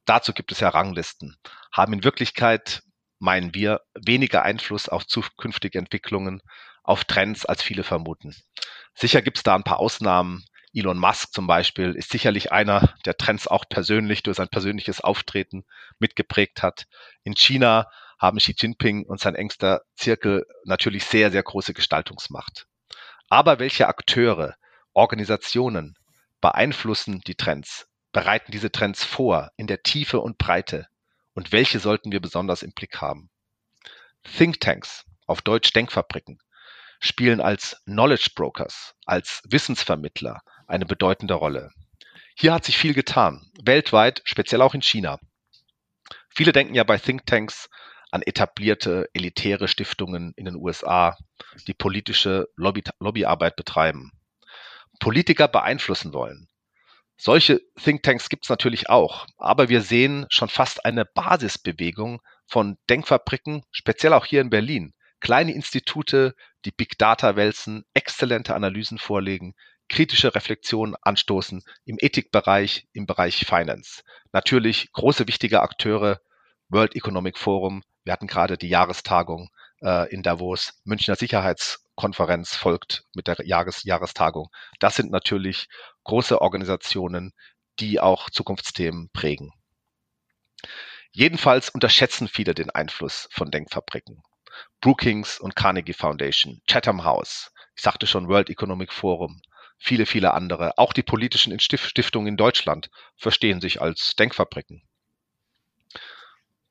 Dazu 0.09 0.33
gibt 0.33 0.51
es 0.51 0.59
ja 0.59 0.69
Ranglisten, 0.69 1.37
haben 1.71 1.93
in 1.93 2.03
Wirklichkeit, 2.03 2.81
meinen 3.19 3.53
wir, 3.53 3.81
weniger 3.93 4.41
Einfluss 4.41 4.89
auf 4.89 5.05
zukünftige 5.05 5.77
Entwicklungen, 5.77 6.41
auf 6.81 7.03
Trends, 7.03 7.45
als 7.45 7.61
viele 7.61 7.83
vermuten. 7.83 8.35
Sicher 8.95 9.21
gibt 9.21 9.37
es 9.37 9.43
da 9.43 9.53
ein 9.53 9.63
paar 9.63 9.77
Ausnahmen. 9.77 10.43
Elon 10.73 10.97
Musk 10.97 11.31
zum 11.31 11.45
Beispiel 11.45 11.93
ist 11.93 12.09
sicherlich 12.09 12.51
einer, 12.51 12.91
der 13.05 13.17
Trends 13.17 13.47
auch 13.47 13.65
persönlich 13.69 14.23
durch 14.23 14.37
sein 14.37 14.49
persönliches 14.49 14.99
Auftreten 14.99 15.63
mitgeprägt 15.99 16.63
hat. 16.63 16.85
In 17.21 17.35
China 17.35 17.85
haben 18.17 18.39
Xi 18.39 18.55
Jinping 18.57 19.05
und 19.05 19.19
sein 19.19 19.35
engster 19.35 19.83
Zirkel 19.95 20.47
natürlich 20.63 21.05
sehr, 21.05 21.29
sehr 21.29 21.43
große 21.43 21.75
Gestaltungsmacht. 21.75 22.65
Aber 23.29 23.59
welche 23.59 23.87
Akteure, 23.87 24.55
Organisationen 24.93 25.93
beeinflussen 26.41 27.21
die 27.27 27.35
Trends, 27.35 27.88
bereiten 28.19 28.51
diese 28.51 28.69
Trends 28.69 29.01
vor 29.01 29.49
in 29.55 29.65
der 29.65 29.81
Tiefe 29.81 30.19
und 30.19 30.37
Breite 30.37 30.87
und 31.35 31.53
welche 31.53 31.79
sollten 31.79 32.11
wir 32.11 32.19
besonders 32.19 32.63
im 32.63 32.73
Blick 32.73 32.99
haben? 32.99 33.29
Thinktanks, 34.23 35.05
auf 35.25 35.41
Deutsch 35.41 35.71
Denkfabriken, 35.71 36.37
spielen 36.99 37.39
als 37.39 37.81
Knowledge 37.85 38.31
Brokers, 38.35 38.93
als 39.05 39.41
Wissensvermittler 39.45 40.41
eine 40.67 40.85
bedeutende 40.85 41.35
Rolle. 41.35 41.71
Hier 42.35 42.53
hat 42.53 42.65
sich 42.65 42.77
viel 42.77 42.93
getan, 42.93 43.49
weltweit, 43.63 44.21
speziell 44.25 44.61
auch 44.61 44.73
in 44.73 44.81
China. 44.81 45.17
Viele 46.27 46.51
denken 46.51 46.75
ja 46.75 46.83
bei 46.83 46.97
Thinktanks 46.97 47.69
an 48.11 48.21
etablierte 48.21 49.07
elitäre 49.13 49.69
Stiftungen 49.69 50.33
in 50.35 50.43
den 50.43 50.57
USA, 50.57 51.17
die 51.67 51.73
politische 51.73 52.49
Lobby 52.57 52.83
Lobbyarbeit 52.99 53.55
betreiben, 53.55 54.11
Politiker 54.99 55.47
beeinflussen 55.47 56.11
wollen. 56.11 56.48
Solche 57.21 57.59
Thinktanks 57.75 58.29
gibt 58.29 58.45
es 58.45 58.49
natürlich 58.49 58.89
auch, 58.89 59.27
aber 59.37 59.67
wir 59.67 59.81
sehen 59.81 60.25
schon 60.29 60.47
fast 60.47 60.85
eine 60.85 61.03
Basisbewegung 61.03 62.21
von 62.47 62.77
Denkfabriken, 62.89 63.63
speziell 63.71 64.13
auch 64.13 64.25
hier 64.25 64.39
in 64.39 64.49
Berlin. 64.49 64.93
Kleine 65.19 65.51
Institute, 65.51 66.33
die 66.63 66.71
Big 66.71 66.97
Data 66.97 67.35
wälzen, 67.35 67.83
exzellente 67.93 68.55
Analysen 68.55 68.97
vorlegen, 68.99 69.53
kritische 69.89 70.33
Reflexionen 70.33 70.95
anstoßen 71.01 71.61
im 71.83 71.97
Ethikbereich, 71.99 72.87
im 72.93 73.05
Bereich 73.05 73.45
Finance. 73.45 74.03
Natürlich 74.31 74.89
große 74.93 75.27
wichtige 75.27 75.59
Akteure, 75.59 76.21
World 76.69 76.95
Economic 76.95 77.37
Forum, 77.37 77.83
wir 78.05 78.13
hatten 78.13 78.27
gerade 78.27 78.57
die 78.57 78.69
Jahrestagung 78.69 79.49
äh, 79.81 80.09
in 80.13 80.23
Davos, 80.23 80.79
Münchner 80.85 81.17
Sicherheitskonferenz 81.99 82.55
folgt 82.55 83.03
mit 83.13 83.27
der 83.27 83.45
Jahres 83.45 83.83
Jahrestagung. 83.83 84.47
Das 84.79 84.95
sind 84.95 85.11
natürlich 85.11 85.67
große 86.05 86.41
Organisationen, 86.41 87.33
die 87.79 87.99
auch 87.99 88.29
Zukunftsthemen 88.29 89.09
prägen. 89.11 89.51
Jedenfalls 91.11 91.69
unterschätzen 91.69 92.29
viele 92.29 92.53
den 92.53 92.69
Einfluss 92.69 93.27
von 93.31 93.51
Denkfabriken. 93.51 94.21
Brookings 94.79 95.39
und 95.39 95.55
Carnegie 95.55 95.93
Foundation, 95.93 96.61
Chatham 96.67 97.03
House, 97.03 97.51
ich 97.75 97.83
sagte 97.83 98.07
schon 98.07 98.29
World 98.29 98.49
Economic 98.49 98.93
Forum, 98.93 99.41
viele, 99.77 100.05
viele 100.05 100.33
andere, 100.33 100.77
auch 100.77 100.93
die 100.93 101.03
politischen 101.03 101.57
Stiftungen 101.59 102.27
in 102.27 102.37
Deutschland 102.37 102.89
verstehen 103.17 103.59
sich 103.59 103.81
als 103.81 104.15
Denkfabriken. 104.15 104.83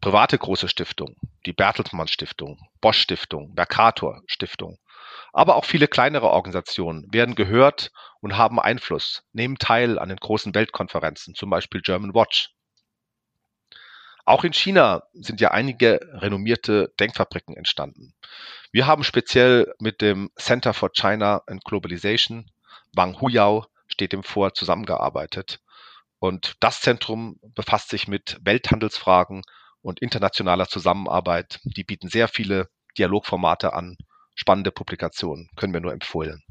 Private 0.00 0.38
große 0.38 0.68
Stiftungen, 0.68 1.16
die 1.44 1.52
Bertelsmann 1.52 2.08
Stiftung, 2.08 2.58
Bosch 2.80 3.00
Stiftung, 3.00 3.52
Mercator 3.54 4.22
Stiftung, 4.26 4.78
aber 5.38 5.54
auch 5.54 5.64
viele 5.64 5.86
kleinere 5.86 6.30
Organisationen 6.30 7.06
werden 7.12 7.36
gehört 7.36 7.92
und 8.20 8.36
haben 8.36 8.58
Einfluss, 8.58 9.22
nehmen 9.32 9.56
teil 9.56 10.00
an 10.00 10.08
den 10.08 10.18
großen 10.18 10.52
Weltkonferenzen, 10.52 11.36
zum 11.36 11.48
Beispiel 11.48 11.80
German 11.80 12.12
Watch. 12.12 12.50
Auch 14.24 14.42
in 14.42 14.52
China 14.52 15.04
sind 15.12 15.40
ja 15.40 15.52
einige 15.52 16.00
renommierte 16.14 16.92
Denkfabriken 16.98 17.56
entstanden. 17.56 18.14
Wir 18.72 18.88
haben 18.88 19.04
speziell 19.04 19.72
mit 19.78 20.00
dem 20.00 20.32
Center 20.34 20.74
for 20.74 20.90
China 20.90 21.42
and 21.46 21.64
Globalization, 21.64 22.50
Wang 22.92 23.20
Huyao 23.20 23.66
steht 23.86 24.12
dem 24.12 24.24
vor, 24.24 24.54
zusammengearbeitet. 24.54 25.60
Und 26.18 26.56
das 26.58 26.80
Zentrum 26.80 27.38
befasst 27.54 27.90
sich 27.90 28.08
mit 28.08 28.38
Welthandelsfragen 28.42 29.42
und 29.82 30.00
internationaler 30.00 30.66
Zusammenarbeit. 30.66 31.60
Die 31.62 31.84
bieten 31.84 32.08
sehr 32.08 32.26
viele 32.26 32.70
Dialogformate 32.98 33.72
an, 33.72 33.98
spannende 34.38 34.70
Publikationen, 34.70 35.50
können 35.56 35.72
wir 35.72 35.80
nur 35.80 35.92
empfehlen. 35.92 36.44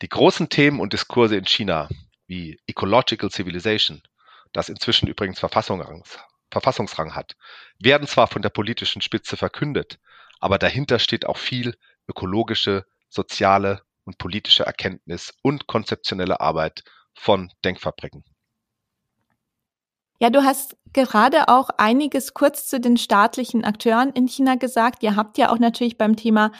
Die 0.00 0.08
großen 0.08 0.48
Themen 0.48 0.78
und 0.80 0.92
Diskurse 0.92 1.36
in 1.36 1.44
China, 1.44 1.88
wie 2.26 2.58
Ecological 2.66 3.30
Civilization, 3.30 4.02
das 4.52 4.68
inzwischen 4.68 5.08
übrigens 5.08 5.40
Verfassungsrang 5.40 7.14
hat, 7.14 7.36
werden 7.80 8.06
zwar 8.06 8.28
von 8.28 8.42
der 8.42 8.50
politischen 8.50 9.02
Spitze 9.02 9.36
verkündet, 9.36 9.98
aber 10.38 10.58
dahinter 10.58 11.00
steht 11.00 11.26
auch 11.26 11.36
viel 11.36 11.76
ökologische, 12.08 12.86
soziale 13.08 13.82
und 14.04 14.18
politische 14.18 14.64
Erkenntnis 14.64 15.34
und 15.42 15.66
konzeptionelle 15.66 16.40
Arbeit 16.40 16.84
von 17.12 17.52
Denkfabriken. 17.64 18.24
Ja, 20.20 20.28
du 20.28 20.44
hast 20.44 20.76
gerade 20.92 21.48
auch 21.48 21.70
einiges 21.78 22.34
kurz 22.34 22.68
zu 22.68 22.78
den 22.78 22.98
staatlichen 22.98 23.64
Akteuren 23.64 24.10
in 24.10 24.28
China 24.28 24.56
gesagt. 24.56 25.02
Ihr 25.02 25.16
habt 25.16 25.38
ja 25.38 25.50
auch 25.50 25.58
natürlich 25.58 25.96
beim 25.96 26.14
Thema 26.14 26.52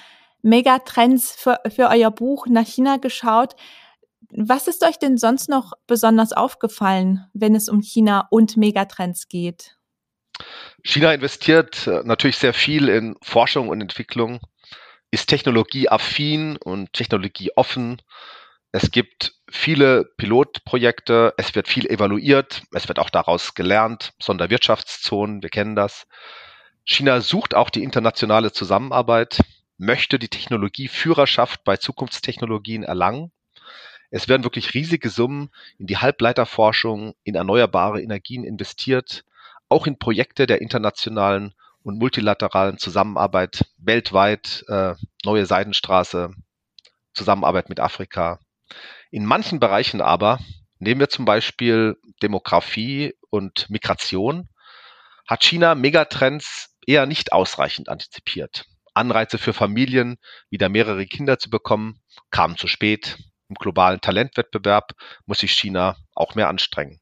Megatrends 0.42 1.32
für, 1.32 1.60
für 1.68 1.88
euer 1.88 2.10
Buch 2.10 2.46
nach 2.46 2.66
China 2.66 2.96
geschaut. 2.96 3.54
Was 4.32 4.66
ist 4.66 4.82
euch 4.82 4.98
denn 4.98 5.18
sonst 5.18 5.50
noch 5.50 5.72
besonders 5.86 6.32
aufgefallen, 6.32 7.26
wenn 7.34 7.54
es 7.54 7.68
um 7.68 7.82
China 7.82 8.28
und 8.30 8.56
Megatrends 8.56 9.28
geht? 9.28 9.76
China 10.82 11.12
investiert 11.12 11.86
äh, 11.86 12.02
natürlich 12.04 12.38
sehr 12.38 12.54
viel 12.54 12.88
in 12.88 13.16
Forschung 13.20 13.68
und 13.68 13.82
Entwicklung, 13.82 14.40
ist 15.10 15.28
technologieaffin 15.28 16.56
und 16.56 16.94
technologieoffen. 16.94 18.00
Es 18.72 18.90
gibt 18.90 19.34
viele 19.50 20.04
Pilotprojekte, 20.16 21.34
es 21.36 21.54
wird 21.54 21.68
viel 21.68 21.86
evaluiert, 21.86 22.62
es 22.72 22.86
wird 22.88 22.98
auch 22.98 23.10
daraus 23.10 23.54
gelernt, 23.54 24.12
Sonderwirtschaftszonen, 24.20 25.42
wir 25.42 25.50
kennen 25.50 25.74
das. 25.74 26.06
China 26.84 27.20
sucht 27.20 27.54
auch 27.54 27.70
die 27.70 27.82
internationale 27.82 28.52
Zusammenarbeit, 28.52 29.40
möchte 29.76 30.18
die 30.18 30.28
Technologieführerschaft 30.28 31.64
bei 31.64 31.76
Zukunftstechnologien 31.76 32.84
erlangen 32.84 33.32
es 34.10 34.28
werden 34.28 34.42
wirklich 34.42 34.74
riesige 34.74 35.08
Summen 35.08 35.50
in 35.78 35.86
die 35.86 35.98
Halbleiterforschung, 35.98 37.14
in 37.22 37.36
erneuerbare 37.36 38.02
Energien 38.02 38.44
investiert, 38.44 39.24
auch 39.68 39.86
in 39.86 39.98
Projekte 39.98 40.46
der 40.46 40.60
internationalen 40.60 41.54
und 41.82 41.98
multilateralen 41.98 42.76
Zusammenarbeit 42.78 43.66
weltweit, 43.78 44.64
äh, 44.68 44.94
neue 45.24 45.46
Seidenstraße, 45.46 46.34
Zusammenarbeit 47.14 47.68
mit 47.68 47.78
Afrika. 47.78 48.40
In 49.10 49.24
manchen 49.24 49.60
Bereichen 49.60 50.00
aber, 50.00 50.38
nehmen 50.78 51.00
wir 51.00 51.08
zum 51.08 51.24
Beispiel 51.24 51.96
Demografie 52.22 53.14
und 53.30 53.68
Migration, 53.70 54.48
hat 55.26 55.44
China 55.44 55.74
Megatrends 55.74 56.76
eher 56.86 57.06
nicht 57.06 57.32
ausreichend 57.32 57.88
antizipiert. 57.88 58.66
Anreize 58.94 59.38
für 59.38 59.52
Familien, 59.52 60.18
wieder 60.50 60.68
mehrere 60.68 61.06
Kinder 61.06 61.38
zu 61.38 61.50
bekommen, 61.50 62.00
kamen 62.30 62.56
zu 62.56 62.66
spät. 62.66 63.18
Im 63.48 63.54
globalen 63.54 64.00
Talentwettbewerb 64.00 64.92
muss 65.26 65.38
sich 65.38 65.52
China 65.52 65.96
auch 66.14 66.34
mehr 66.34 66.48
anstrengen. 66.48 67.00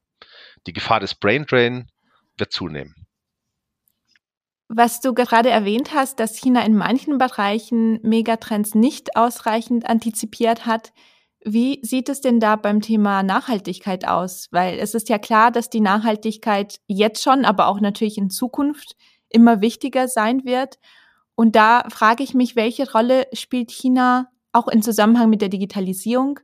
Die 0.67 0.73
Gefahr 0.73 0.99
des 0.99 1.15
Brain 1.15 1.45
Drain 1.45 1.89
wird 2.37 2.51
zunehmen. 2.51 2.95
Was 4.67 5.01
du 5.01 5.15
gerade 5.15 5.49
erwähnt 5.49 5.93
hast, 5.95 6.19
dass 6.19 6.37
China 6.37 6.63
in 6.63 6.75
manchen 6.75 7.17
Bereichen 7.17 7.99
Megatrends 8.03 8.75
nicht 8.75 9.15
ausreichend 9.15 9.89
antizipiert 9.89 10.67
hat, 10.67 10.93
wie 11.43 11.79
sieht 11.83 12.09
es 12.09 12.21
denn 12.21 12.39
da 12.39 12.55
beim 12.55 12.81
Thema 12.81 13.23
Nachhaltigkeit 13.23 14.07
aus? 14.07 14.47
Weil 14.51 14.77
es 14.79 14.93
ist 14.93 15.09
ja 15.09 15.17
klar, 15.17 15.51
dass 15.51 15.69
die 15.69 15.79
Nachhaltigkeit 15.79 16.79
jetzt 16.87 17.23
schon, 17.23 17.45
aber 17.45 17.67
auch 17.67 17.79
natürlich 17.79 18.17
in 18.17 18.29
Zukunft 18.29 18.95
immer 19.29 19.61
wichtiger 19.61 20.07
sein 20.07 20.43
wird. 20.43 20.79
Und 21.35 21.55
da 21.55 21.85
frage 21.89 22.23
ich 22.23 22.33
mich, 22.33 22.55
welche 22.55 22.91
Rolle 22.91 23.27
spielt 23.33 23.71
China 23.71 24.29
auch 24.51 24.67
in 24.67 24.81
Zusammenhang 24.81 25.29
mit 25.29 25.41
der 25.41 25.49
Digitalisierung, 25.49 26.39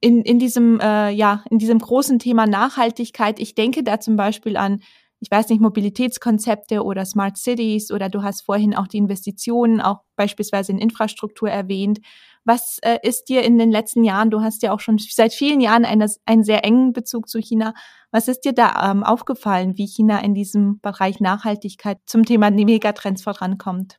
in, 0.00 0.22
in 0.22 0.38
diesem, 0.38 0.80
äh, 0.80 1.10
ja, 1.10 1.44
in 1.50 1.58
diesem 1.58 1.78
großen 1.78 2.18
Thema 2.18 2.46
Nachhaltigkeit. 2.46 3.38
Ich 3.38 3.54
denke 3.54 3.82
da 3.82 4.00
zum 4.00 4.16
Beispiel 4.16 4.56
an 4.56 4.80
ich 5.22 5.30
weiß 5.30 5.50
nicht, 5.50 5.60
Mobilitätskonzepte 5.60 6.82
oder 6.82 7.04
Smart 7.04 7.36
Cities 7.36 7.92
oder 7.92 8.08
du 8.08 8.24
hast 8.24 8.42
vorhin 8.42 8.74
auch 8.74 8.88
die 8.88 8.96
Investitionen, 8.96 9.80
auch 9.80 10.00
beispielsweise 10.16 10.72
in 10.72 10.78
Infrastruktur 10.78 11.48
erwähnt. 11.48 12.00
Was 12.44 12.78
äh, 12.82 12.98
ist 13.02 13.28
dir 13.28 13.42
in 13.42 13.58
den 13.58 13.70
letzten 13.70 14.02
Jahren, 14.04 14.30
du 14.30 14.40
hast 14.40 14.62
ja 14.62 14.72
auch 14.72 14.80
schon 14.80 14.98
seit 14.98 15.32
vielen 15.32 15.60
Jahren 15.60 15.84
eine, 15.84 16.06
einen 16.26 16.44
sehr 16.44 16.64
engen 16.64 16.92
Bezug 16.92 17.28
zu 17.28 17.38
China, 17.38 17.74
was 18.10 18.28
ist 18.28 18.40
dir 18.40 18.52
da 18.52 18.90
ähm, 18.90 19.04
aufgefallen, 19.04 19.76
wie 19.76 19.86
China 19.86 20.20
in 20.20 20.34
diesem 20.34 20.80
Bereich 20.80 21.20
Nachhaltigkeit 21.20 21.98
zum 22.06 22.24
Thema 22.24 22.50
Megatrends 22.50 23.22
vorankommt? 23.22 23.98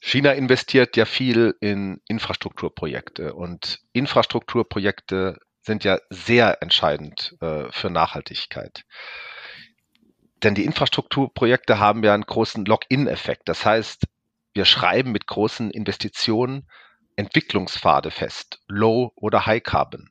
China 0.00 0.32
investiert 0.32 0.96
ja 0.96 1.04
viel 1.04 1.54
in 1.60 2.00
Infrastrukturprojekte 2.08 3.34
und 3.34 3.80
Infrastrukturprojekte 3.92 5.38
sind 5.62 5.84
ja 5.84 5.98
sehr 6.08 6.62
entscheidend 6.62 7.36
äh, 7.40 7.70
für 7.70 7.90
Nachhaltigkeit. 7.90 8.84
Denn 10.42 10.54
die 10.54 10.64
Infrastrukturprojekte 10.64 11.78
haben 11.78 12.02
ja 12.04 12.14
einen 12.14 12.22
großen 12.22 12.64
Lock-in-Effekt. 12.64 13.48
Das 13.48 13.64
heißt, 13.64 14.04
wir 14.54 14.64
schreiben 14.64 15.12
mit 15.12 15.26
großen 15.26 15.70
Investitionen 15.70 16.68
Entwicklungspfade 17.18 18.12
fest, 18.12 18.60
Low 18.68 19.12
oder 19.16 19.44
High 19.44 19.62
Carbon. 19.64 20.08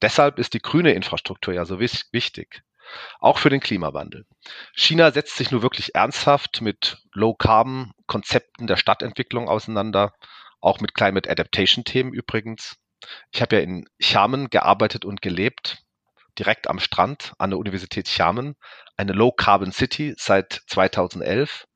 Deshalb 0.00 0.38
ist 0.38 0.54
die 0.54 0.60
grüne 0.60 0.92
Infrastruktur 0.92 1.52
ja 1.52 1.64
so 1.64 1.80
wichtig, 1.80 2.62
auch 3.18 3.38
für 3.38 3.50
den 3.50 3.58
Klimawandel. 3.58 4.24
China 4.72 5.10
setzt 5.10 5.34
sich 5.36 5.50
nur 5.50 5.62
wirklich 5.62 5.96
ernsthaft 5.96 6.60
mit 6.60 6.98
Low 7.12 7.34
Carbon 7.34 7.90
Konzepten 8.06 8.68
der 8.68 8.76
Stadtentwicklung 8.76 9.48
auseinander, 9.48 10.14
auch 10.60 10.78
mit 10.78 10.94
Climate 10.94 11.28
Adaptation 11.28 11.84
Themen 11.84 12.12
übrigens. 12.12 12.76
Ich 13.32 13.42
habe 13.42 13.56
ja 13.56 13.62
in 13.62 13.88
Xiamen 13.98 14.48
gearbeitet 14.48 15.04
und 15.04 15.22
gelebt, 15.22 15.78
direkt 16.38 16.68
am 16.68 16.78
Strand 16.78 17.32
an 17.36 17.50
der 17.50 17.58
Universität 17.58 18.06
Xiamen, 18.06 18.54
eine 18.96 19.12
Low 19.12 19.32
Carbon 19.32 19.72
City 19.72 20.14
seit 20.16 20.62
2011. 20.68 21.66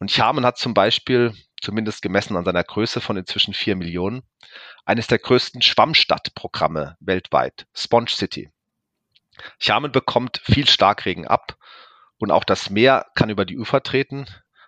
Und 0.00 0.10
Xiamen 0.10 0.44
hat 0.44 0.58
zum 0.58 0.74
Beispiel, 0.74 1.32
zumindest 1.60 2.02
gemessen 2.02 2.36
an 2.36 2.44
seiner 2.44 2.64
Größe 2.64 3.00
von 3.00 3.16
inzwischen 3.16 3.54
vier 3.54 3.76
Millionen, 3.76 4.22
eines 4.84 5.06
der 5.06 5.18
größten 5.18 5.62
Schwammstadtprogramme 5.62 6.96
weltweit, 7.00 7.66
Sponge 7.74 8.10
City. 8.10 8.50
Xiamen 9.58 9.92
bekommt 9.92 10.40
viel 10.44 10.66
Starkregen 10.66 11.26
ab 11.26 11.56
und 12.18 12.30
auch 12.30 12.44
das 12.44 12.70
Meer 12.70 13.06
kann 13.14 13.30
über 13.30 13.44
die 13.44 13.58
Ufer 13.58 13.82
treten. 13.82 14.26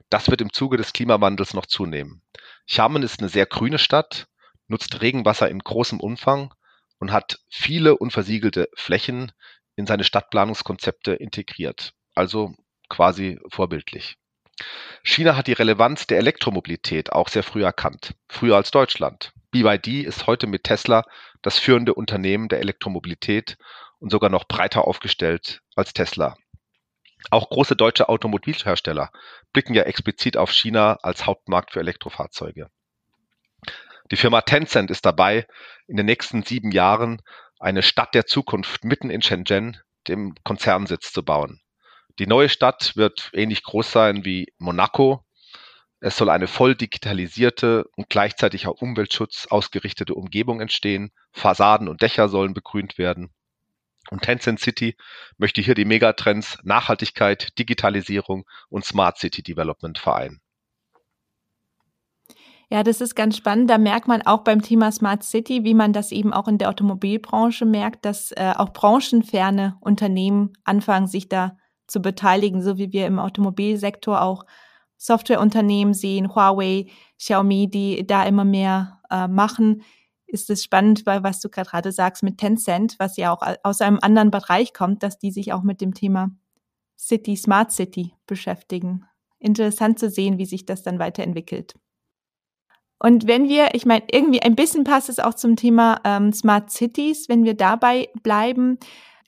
Das 0.08 0.30
wird 0.30 0.40
im 0.40 0.52
Zuge 0.52 0.76
des 0.76 0.92
Klimawandels 0.92 1.54
noch 1.54 1.66
zunehmen. 1.66 2.22
Xiamen 2.66 3.02
ist 3.02 3.20
eine 3.20 3.28
sehr 3.28 3.46
grüne 3.46 3.78
Stadt, 3.78 4.28
nutzt 4.68 5.00
Regenwasser 5.00 5.48
in 5.48 5.58
großem 5.58 6.00
Umfang 6.00 6.54
und 6.98 7.12
hat 7.12 7.40
viele 7.50 7.96
unversiegelte 7.96 8.68
Flächen 8.74 9.32
in 9.76 9.86
seine 9.86 10.04
Stadtplanungskonzepte 10.04 11.12
integriert. 11.14 11.94
Also 12.14 12.54
quasi 12.88 13.38
vorbildlich. 13.48 14.16
China 15.02 15.36
hat 15.36 15.46
die 15.46 15.52
Relevanz 15.52 16.06
der 16.06 16.18
Elektromobilität 16.18 17.12
auch 17.12 17.28
sehr 17.28 17.42
früh 17.42 17.64
erkannt, 17.64 18.14
früher 18.28 18.56
als 18.56 18.70
Deutschland. 18.70 19.32
BYD 19.50 20.04
ist 20.04 20.26
heute 20.26 20.46
mit 20.46 20.64
Tesla 20.64 21.04
das 21.42 21.58
führende 21.58 21.94
Unternehmen 21.94 22.48
der 22.48 22.60
Elektromobilität 22.60 23.56
und 23.98 24.10
sogar 24.10 24.30
noch 24.30 24.44
breiter 24.44 24.86
aufgestellt 24.86 25.62
als 25.74 25.92
Tesla. 25.92 26.36
Auch 27.30 27.50
große 27.50 27.76
deutsche 27.76 28.08
Automobilhersteller 28.08 29.10
blicken 29.52 29.74
ja 29.74 29.84
explizit 29.84 30.36
auf 30.36 30.52
China 30.52 30.98
als 31.02 31.26
Hauptmarkt 31.26 31.72
für 31.72 31.80
Elektrofahrzeuge. 31.80 32.68
Die 34.10 34.16
Firma 34.16 34.42
Tencent 34.42 34.90
ist 34.90 35.06
dabei, 35.06 35.46
in 35.86 35.96
den 35.96 36.06
nächsten 36.06 36.42
sieben 36.42 36.70
Jahren 36.70 37.22
eine 37.58 37.82
Stadt 37.82 38.14
der 38.14 38.26
Zukunft 38.26 38.84
mitten 38.84 39.08
in 39.08 39.22
Shenzhen, 39.22 39.78
dem 40.08 40.34
Konzernsitz, 40.44 41.12
zu 41.12 41.24
bauen. 41.24 41.61
Die 42.22 42.28
neue 42.28 42.48
Stadt 42.48 42.94
wird 42.94 43.30
ähnlich 43.32 43.64
groß 43.64 43.90
sein 43.90 44.24
wie 44.24 44.46
Monaco. 44.58 45.24
Es 45.98 46.16
soll 46.16 46.30
eine 46.30 46.46
voll 46.46 46.76
digitalisierte 46.76 47.86
und 47.96 48.10
gleichzeitig 48.10 48.68
auch 48.68 48.80
Umweltschutz 48.80 49.48
ausgerichtete 49.50 50.14
Umgebung 50.14 50.60
entstehen. 50.60 51.10
Fassaden 51.32 51.88
und 51.88 52.00
Dächer 52.00 52.28
sollen 52.28 52.54
begrünt 52.54 52.96
werden. 52.96 53.32
Und 54.08 54.22
Tencent 54.22 54.60
City 54.60 54.96
möchte 55.36 55.62
hier 55.62 55.74
die 55.74 55.84
Megatrends 55.84 56.58
Nachhaltigkeit, 56.62 57.58
Digitalisierung 57.58 58.44
und 58.68 58.84
Smart 58.84 59.18
City 59.18 59.42
Development 59.42 59.98
vereinen. 59.98 60.40
Ja, 62.70 62.84
das 62.84 63.00
ist 63.00 63.16
ganz 63.16 63.36
spannend. 63.36 63.68
Da 63.68 63.78
merkt 63.78 64.06
man 64.06 64.22
auch 64.22 64.44
beim 64.44 64.62
Thema 64.62 64.92
Smart 64.92 65.24
City, 65.24 65.64
wie 65.64 65.74
man 65.74 65.92
das 65.92 66.12
eben 66.12 66.32
auch 66.32 66.46
in 66.46 66.58
der 66.58 66.68
Automobilbranche 66.68 67.64
merkt, 67.64 68.04
dass 68.04 68.30
äh, 68.30 68.52
auch 68.56 68.72
branchenferne 68.72 69.76
Unternehmen 69.80 70.52
anfangen, 70.62 71.08
sich 71.08 71.28
da 71.28 71.56
zu 71.86 72.00
beteiligen, 72.00 72.62
so 72.62 72.78
wie 72.78 72.92
wir 72.92 73.06
im 73.06 73.18
Automobilsektor 73.18 74.20
auch 74.22 74.44
Softwareunternehmen 74.96 75.94
sehen, 75.94 76.34
Huawei, 76.34 76.86
Xiaomi, 77.18 77.68
die 77.68 78.06
da 78.06 78.24
immer 78.24 78.44
mehr 78.44 79.00
äh, 79.10 79.26
machen. 79.28 79.82
Ist 80.26 80.48
es 80.48 80.62
spannend, 80.62 81.04
weil 81.04 81.22
was 81.22 81.40
du 81.40 81.48
gerade 81.50 81.92
sagst 81.92 82.22
mit 82.22 82.38
Tencent, 82.38 82.96
was 82.98 83.16
ja 83.16 83.32
auch 83.32 83.42
aus 83.64 83.80
einem 83.80 83.98
anderen 84.00 84.30
Bereich 84.30 84.72
kommt, 84.72 85.02
dass 85.02 85.18
die 85.18 85.30
sich 85.30 85.52
auch 85.52 85.62
mit 85.62 85.80
dem 85.80 85.92
Thema 85.92 86.30
City, 86.96 87.36
Smart 87.36 87.72
City 87.72 88.14
beschäftigen. 88.26 89.04
Interessant 89.38 89.98
zu 89.98 90.08
sehen, 90.08 90.38
wie 90.38 90.46
sich 90.46 90.64
das 90.64 90.82
dann 90.82 91.00
weiterentwickelt. 91.00 91.74
Und 93.00 93.26
wenn 93.26 93.48
wir, 93.48 93.74
ich 93.74 93.84
meine, 93.84 94.04
irgendwie 94.12 94.40
ein 94.40 94.54
bisschen 94.54 94.84
passt 94.84 95.08
es 95.08 95.18
auch 95.18 95.34
zum 95.34 95.56
Thema 95.56 96.00
ähm, 96.04 96.32
Smart 96.32 96.70
Cities, 96.70 97.28
wenn 97.28 97.42
wir 97.42 97.54
dabei 97.54 98.08
bleiben, 98.22 98.78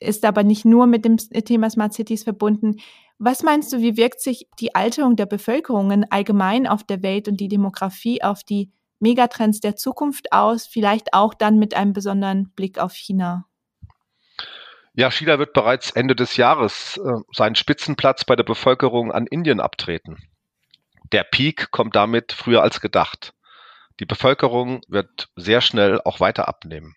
ist 0.05 0.25
aber 0.25 0.43
nicht 0.43 0.64
nur 0.64 0.87
mit 0.87 1.05
dem 1.05 1.17
Thema 1.17 1.71
Smart 1.71 1.95
Cities 1.95 2.25
verbunden. 2.25 2.77
Was 3.19 3.43
meinst 3.43 3.73
du, 3.73 3.79
wie 3.81 3.97
wirkt 3.97 4.21
sich 4.21 4.49
die 4.61 4.75
Alterung 4.75 5.17
der 5.17 5.27
Bevölkerungen 5.27 6.11
allgemein 6.11 6.67
auf 6.67 6.85
der 6.85 7.03
Welt 7.03 7.29
und 7.29 7.38
die 7.38 7.49
Demografie 7.49 8.23
auf 8.23 8.43
die 8.45 8.71
Megatrends 9.01 9.61
der 9.61 9.77
Zukunft 9.77 10.33
aus, 10.33 10.67
vielleicht 10.67 11.14
auch 11.14 11.35
dann 11.35 11.59
mit 11.59 11.75
einem 11.75 11.93
besonderen 11.93 12.51
Blick 12.57 12.79
auf 12.79 12.95
China? 12.95 13.47
Ja, 14.95 15.11
China 15.11 15.38
wird 15.38 15.53
bereits 15.53 15.90
Ende 15.90 16.14
des 16.14 16.37
Jahres 16.37 16.99
äh, 16.99 17.21
seinen 17.33 17.57
Spitzenplatz 17.57 18.25
bei 18.25 18.37
der 18.37 18.45
Bevölkerung 18.45 19.11
an 19.11 19.27
Indien 19.27 19.61
abtreten. 19.61 20.19
Der 21.12 21.25
Peak 21.25 21.71
kommt 21.73 21.97
damit 21.97 22.33
früher 22.33 22.62
als 22.62 22.81
gedacht. 22.81 23.35
Die 24.01 24.07
Bevölkerung 24.07 24.83
wird 24.88 25.29
sehr 25.37 25.61
schnell 25.61 26.01
auch 26.05 26.21
weiter 26.21 26.49
abnehmen. 26.49 26.97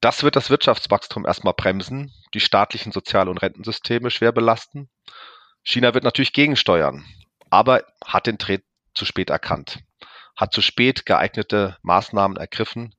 Das 0.00 0.22
wird 0.22 0.36
das 0.36 0.50
Wirtschaftswachstum 0.50 1.26
erstmal 1.26 1.54
bremsen, 1.54 2.12
die 2.34 2.40
staatlichen 2.40 2.92
Sozial- 2.92 3.28
und 3.28 3.38
Rentensysteme 3.38 4.10
schwer 4.10 4.32
belasten. 4.32 4.90
China 5.62 5.94
wird 5.94 6.04
natürlich 6.04 6.32
gegensteuern, 6.32 7.04
aber 7.50 7.84
hat 8.04 8.26
den 8.26 8.38
Dreh 8.38 8.58
zu 8.94 9.04
spät 9.04 9.30
erkannt, 9.30 9.80
hat 10.36 10.52
zu 10.52 10.62
spät 10.62 11.06
geeignete 11.06 11.76
Maßnahmen 11.82 12.36
ergriffen. 12.36 12.94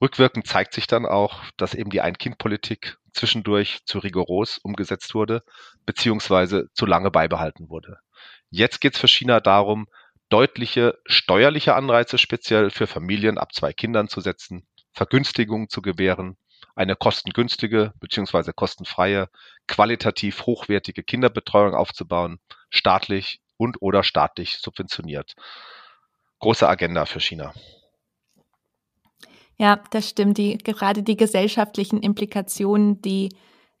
Rückwirkend 0.00 0.46
zeigt 0.46 0.74
sich 0.74 0.86
dann 0.86 1.06
auch, 1.06 1.40
dass 1.56 1.74
eben 1.74 1.90
die 1.90 2.00
Ein-Kind-Politik 2.00 2.98
zwischendurch 3.12 3.84
zu 3.84 4.00
rigoros 4.00 4.58
umgesetzt 4.58 5.14
wurde, 5.14 5.42
beziehungsweise 5.86 6.68
zu 6.74 6.84
lange 6.84 7.10
beibehalten 7.10 7.70
wurde. 7.70 7.98
Jetzt 8.50 8.80
geht 8.80 8.94
es 8.94 9.00
für 9.00 9.08
China 9.08 9.40
darum, 9.40 9.86
deutliche 10.28 10.98
steuerliche 11.06 11.74
Anreize 11.74 12.18
speziell 12.18 12.70
für 12.70 12.86
Familien 12.86 13.38
ab 13.38 13.54
zwei 13.54 13.72
Kindern 13.72 14.08
zu 14.08 14.20
setzen, 14.20 14.66
Vergünstigungen 14.94 15.68
zu 15.68 15.82
gewähren, 15.82 16.36
eine 16.76 16.96
kostengünstige 16.96 17.92
bzw. 18.00 18.52
kostenfreie, 18.54 19.28
qualitativ 19.66 20.46
hochwertige 20.46 21.02
Kinderbetreuung 21.02 21.74
aufzubauen, 21.74 22.38
staatlich 22.70 23.40
und 23.56 23.82
oder 23.82 24.02
staatlich 24.02 24.58
subventioniert. 24.58 25.34
Große 26.38 26.68
Agenda 26.68 27.06
für 27.06 27.20
China. 27.20 27.52
Ja, 29.56 29.82
das 29.90 30.08
stimmt. 30.08 30.38
Die, 30.38 30.58
gerade 30.58 31.02
die 31.02 31.16
gesellschaftlichen 31.16 32.00
Implikationen, 32.00 33.00
die 33.02 33.30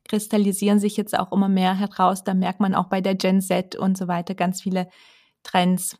kristallisieren 0.04 0.78
sich 0.78 0.96
jetzt 0.96 1.18
auch 1.18 1.32
immer 1.32 1.48
mehr 1.48 1.74
heraus. 1.74 2.22
Da 2.22 2.34
merkt 2.34 2.60
man 2.60 2.74
auch 2.74 2.88
bei 2.88 3.00
der 3.00 3.14
Gen 3.14 3.40
Z 3.40 3.74
und 3.74 3.98
so 3.98 4.06
weiter 4.06 4.34
ganz 4.34 4.62
viele 4.62 4.88
Trends. 5.42 5.98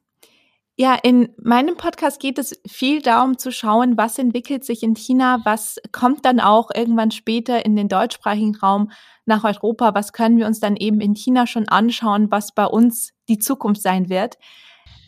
Ja, 0.77 0.97
in 1.01 1.29
meinem 1.41 1.77
Podcast 1.77 2.19
geht 2.19 2.37
es 2.37 2.61
viel 2.67 3.01
darum 3.01 3.39
zu 3.39 3.53
schauen, 3.53 3.97
was 3.97 4.19
entwickelt 4.19 4.65
sich 4.65 4.83
in 4.83 4.97
China, 4.97 5.41
was 5.45 5.79
kommt 5.93 6.25
dann 6.25 6.41
auch 6.41 6.71
irgendwann 6.75 7.13
später 7.13 7.65
in 7.65 7.77
den 7.77 7.87
deutschsprachigen 7.87 8.57
Raum 8.57 8.91
nach 9.25 9.45
Europa, 9.45 9.95
was 9.95 10.13
können 10.13 10.37
wir 10.37 10.47
uns 10.47 10.59
dann 10.59 10.75
eben 10.75 11.01
in 11.01 11.15
China 11.15 11.47
schon 11.47 11.69
anschauen, 11.69 12.33
was 12.33 12.53
bei 12.53 12.67
uns 12.67 13.13
die 13.29 13.39
Zukunft 13.39 13.83
sein 13.83 14.09
wird. 14.09 14.37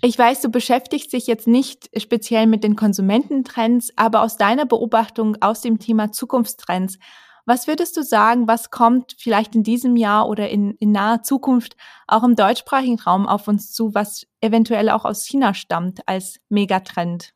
Ich 0.02 0.16
weiß, 0.16 0.40
du 0.40 0.50
beschäftigst 0.50 1.12
dich 1.12 1.26
jetzt 1.26 1.48
nicht 1.48 1.90
speziell 2.00 2.46
mit 2.46 2.62
den 2.62 2.76
Konsumententrends, 2.76 3.92
aber 3.96 4.22
aus 4.22 4.36
deiner 4.36 4.66
Beobachtung 4.66 5.36
aus 5.40 5.62
dem 5.62 5.80
Thema 5.80 6.12
Zukunftstrends, 6.12 6.98
was 7.46 7.68
würdest 7.68 7.96
du 7.96 8.02
sagen, 8.02 8.48
was 8.48 8.70
kommt 8.70 9.14
vielleicht 9.18 9.54
in 9.54 9.62
diesem 9.62 9.96
Jahr 9.96 10.28
oder 10.28 10.48
in, 10.48 10.72
in 10.72 10.90
naher 10.90 11.22
Zukunft 11.22 11.76
auch 12.08 12.24
im 12.24 12.34
deutschsprachigen 12.34 12.98
Raum 12.98 13.26
auf 13.26 13.46
uns 13.48 13.72
zu, 13.72 13.94
was 13.94 14.26
eventuell 14.40 14.90
auch 14.90 15.04
aus 15.04 15.24
China 15.24 15.54
stammt 15.54 16.00
als 16.06 16.40
Megatrend? 16.48 17.32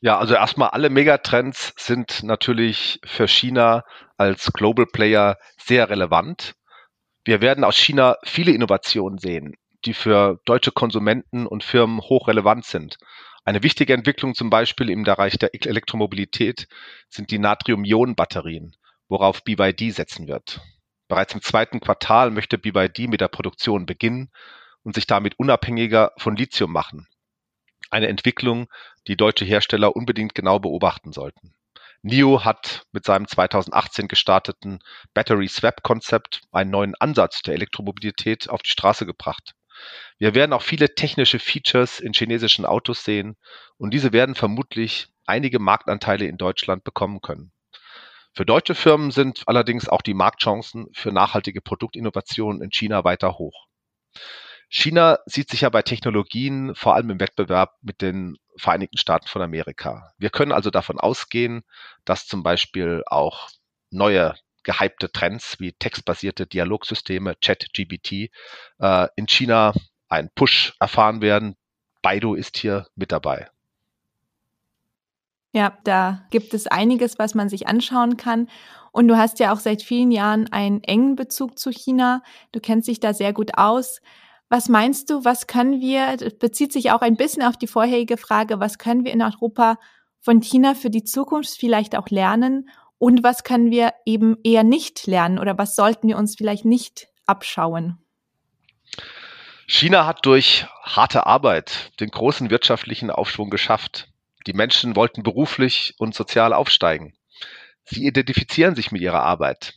Ja, 0.00 0.18
also 0.18 0.34
erstmal 0.34 0.70
alle 0.70 0.90
Megatrends 0.90 1.72
sind 1.76 2.22
natürlich 2.24 3.00
für 3.04 3.26
China 3.26 3.84
als 4.16 4.52
Global 4.52 4.86
Player 4.86 5.38
sehr 5.56 5.88
relevant. 5.88 6.54
Wir 7.24 7.40
werden 7.40 7.64
aus 7.64 7.76
China 7.76 8.16
viele 8.24 8.52
Innovationen 8.52 9.18
sehen, 9.18 9.54
die 9.84 9.94
für 9.94 10.40
deutsche 10.44 10.72
Konsumenten 10.72 11.46
und 11.46 11.64
Firmen 11.64 12.00
hochrelevant 12.00 12.64
sind. 12.64 12.98
Eine 13.44 13.64
wichtige 13.64 13.92
Entwicklung 13.92 14.34
zum 14.34 14.50
Beispiel 14.50 14.88
im 14.88 15.02
Bereich 15.02 15.36
der 15.36 15.52
Elektromobilität 15.52 16.68
sind 17.08 17.32
die 17.32 17.40
Natrium-Ionen-Batterien, 17.40 18.76
worauf 19.08 19.42
BYD 19.42 19.92
setzen 19.92 20.28
wird. 20.28 20.60
Bereits 21.08 21.34
im 21.34 21.42
zweiten 21.42 21.80
Quartal 21.80 22.30
möchte 22.30 22.56
BYD 22.56 23.08
mit 23.08 23.20
der 23.20 23.26
Produktion 23.28 23.84
beginnen 23.84 24.30
und 24.84 24.94
sich 24.94 25.08
damit 25.08 25.40
unabhängiger 25.40 26.12
von 26.18 26.36
Lithium 26.36 26.72
machen. 26.72 27.08
Eine 27.90 28.06
Entwicklung, 28.06 28.68
die 29.08 29.16
deutsche 29.16 29.44
Hersteller 29.44 29.96
unbedingt 29.96 30.36
genau 30.36 30.60
beobachten 30.60 31.12
sollten. 31.12 31.52
NIO 32.02 32.44
hat 32.44 32.86
mit 32.92 33.04
seinem 33.04 33.26
2018 33.26 34.06
gestarteten 34.06 34.78
Battery 35.14 35.48
Swap 35.48 35.82
Konzept 35.82 36.42
einen 36.52 36.70
neuen 36.70 36.94
Ansatz 36.94 37.42
der 37.42 37.54
Elektromobilität 37.54 38.48
auf 38.48 38.62
die 38.62 38.70
Straße 38.70 39.04
gebracht. 39.04 39.54
Wir 40.18 40.34
werden 40.34 40.52
auch 40.52 40.62
viele 40.62 40.94
technische 40.94 41.38
Features 41.38 42.00
in 42.00 42.12
chinesischen 42.12 42.64
Autos 42.64 43.04
sehen 43.04 43.36
und 43.76 43.92
diese 43.92 44.12
werden 44.12 44.34
vermutlich 44.34 45.08
einige 45.26 45.58
Marktanteile 45.58 46.26
in 46.26 46.36
Deutschland 46.36 46.84
bekommen 46.84 47.20
können. 47.20 47.52
Für 48.34 48.46
deutsche 48.46 48.74
Firmen 48.74 49.10
sind 49.10 49.42
allerdings 49.46 49.88
auch 49.88 50.00
die 50.00 50.14
Marktchancen 50.14 50.86
für 50.94 51.12
nachhaltige 51.12 51.60
Produktinnovationen 51.60 52.62
in 52.62 52.70
China 52.70 53.04
weiter 53.04 53.38
hoch. 53.38 53.66
China 54.70 55.18
sieht 55.26 55.50
sich 55.50 55.60
ja 55.60 55.68
bei 55.68 55.82
Technologien 55.82 56.74
vor 56.74 56.94
allem 56.94 57.10
im 57.10 57.20
Wettbewerb 57.20 57.76
mit 57.82 58.00
den 58.00 58.38
Vereinigten 58.56 58.96
Staaten 58.96 59.28
von 59.28 59.42
Amerika. 59.42 60.12
Wir 60.16 60.30
können 60.30 60.52
also 60.52 60.70
davon 60.70 60.98
ausgehen, 60.98 61.62
dass 62.06 62.26
zum 62.26 62.42
Beispiel 62.42 63.02
auch 63.06 63.50
neue 63.90 64.34
gehypte 64.64 65.10
Trends 65.10 65.56
wie 65.58 65.72
textbasierte 65.72 66.46
Dialogsysteme, 66.46 67.34
ChatGBT, 67.40 68.30
äh, 68.78 69.08
in 69.16 69.26
China 69.26 69.72
einen 70.08 70.30
Push 70.34 70.74
erfahren 70.78 71.20
werden. 71.20 71.56
Baidu 72.02 72.34
ist 72.34 72.58
hier 72.58 72.86
mit 72.94 73.12
dabei. 73.12 73.48
Ja, 75.54 75.76
da 75.84 76.26
gibt 76.30 76.54
es 76.54 76.66
einiges, 76.66 77.18
was 77.18 77.34
man 77.34 77.48
sich 77.48 77.66
anschauen 77.66 78.16
kann. 78.16 78.48
Und 78.90 79.08
du 79.08 79.16
hast 79.16 79.38
ja 79.38 79.52
auch 79.52 79.58
seit 79.58 79.82
vielen 79.82 80.10
Jahren 80.10 80.50
einen 80.52 80.82
engen 80.82 81.14
Bezug 81.14 81.58
zu 81.58 81.70
China. 81.70 82.22
Du 82.52 82.60
kennst 82.60 82.88
dich 82.88 83.00
da 83.00 83.14
sehr 83.14 83.32
gut 83.32 83.58
aus. 83.58 84.00
Was 84.48 84.68
meinst 84.68 85.08
du, 85.08 85.24
was 85.24 85.46
können 85.46 85.80
wir, 85.80 86.16
bezieht 86.38 86.72
sich 86.72 86.90
auch 86.90 87.00
ein 87.00 87.16
bisschen 87.16 87.42
auf 87.42 87.56
die 87.56 87.66
vorherige 87.66 88.18
Frage, 88.18 88.60
was 88.60 88.76
können 88.78 89.04
wir 89.04 89.12
in 89.12 89.22
Europa 89.22 89.78
von 90.20 90.40
China 90.40 90.74
für 90.74 90.90
die 90.90 91.04
Zukunft 91.04 91.56
vielleicht 91.58 91.96
auch 91.96 92.08
lernen 92.08 92.68
und 93.02 93.24
was 93.24 93.42
können 93.42 93.72
wir 93.72 93.94
eben 94.06 94.36
eher 94.44 94.62
nicht 94.62 95.08
lernen 95.08 95.40
oder 95.40 95.58
was 95.58 95.74
sollten 95.74 96.06
wir 96.06 96.16
uns 96.16 96.36
vielleicht 96.36 96.64
nicht 96.64 97.08
abschauen? 97.26 97.98
China 99.66 100.06
hat 100.06 100.24
durch 100.24 100.66
harte 100.84 101.26
Arbeit 101.26 101.90
den 101.98 102.10
großen 102.10 102.48
wirtschaftlichen 102.50 103.10
Aufschwung 103.10 103.50
geschafft. 103.50 104.06
Die 104.46 104.52
Menschen 104.52 104.94
wollten 104.94 105.24
beruflich 105.24 105.94
und 105.98 106.14
sozial 106.14 106.52
aufsteigen. 106.52 107.12
Sie 107.82 108.06
identifizieren 108.06 108.76
sich 108.76 108.92
mit 108.92 109.02
ihrer 109.02 109.24
Arbeit. 109.24 109.74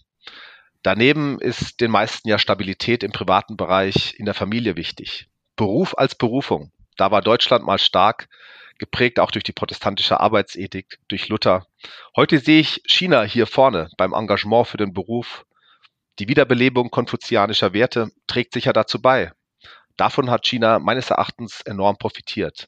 Daneben 0.84 1.40
ist 1.40 1.82
den 1.82 1.90
meisten 1.90 2.30
ja 2.30 2.38
Stabilität 2.38 3.02
im 3.02 3.12
privaten 3.12 3.58
Bereich 3.58 4.20
in 4.20 4.26
der 4.26 4.36
Familie 4.36 4.76
wichtig. 4.76 5.30
Beruf 5.56 5.98
als 5.98 6.14
Berufung. 6.14 6.72
Da 6.98 7.12
war 7.12 7.22
Deutschland 7.22 7.66
mal 7.66 7.80
stark, 7.80 8.28
geprägt 8.78 9.20
auch 9.20 9.32
durch 9.32 9.44
die 9.44 9.54
protestantische 9.54 10.20
Arbeitsethik, 10.20 11.00
durch 11.08 11.30
Luther. 11.30 11.66
Heute 12.16 12.40
sehe 12.40 12.60
ich 12.60 12.82
China 12.86 13.24
hier 13.24 13.48
vorne 13.48 13.90
beim 13.98 14.14
Engagement 14.14 14.68
für 14.68 14.78
den 14.78 14.94
Beruf. 14.94 15.46
Die 16.20 16.28
Wiederbelebung 16.28 16.90
konfuzianischer 16.90 17.74
Werte 17.74 18.12
trägt 18.28 18.54
sicher 18.54 18.74
dazu 18.74 19.02
bei. 19.02 19.32
Davon 19.98 20.30
hat 20.30 20.46
China 20.46 20.80
meines 20.80 21.10
Erachtens 21.10 21.62
enorm 21.62 21.98
profitiert. 21.98 22.68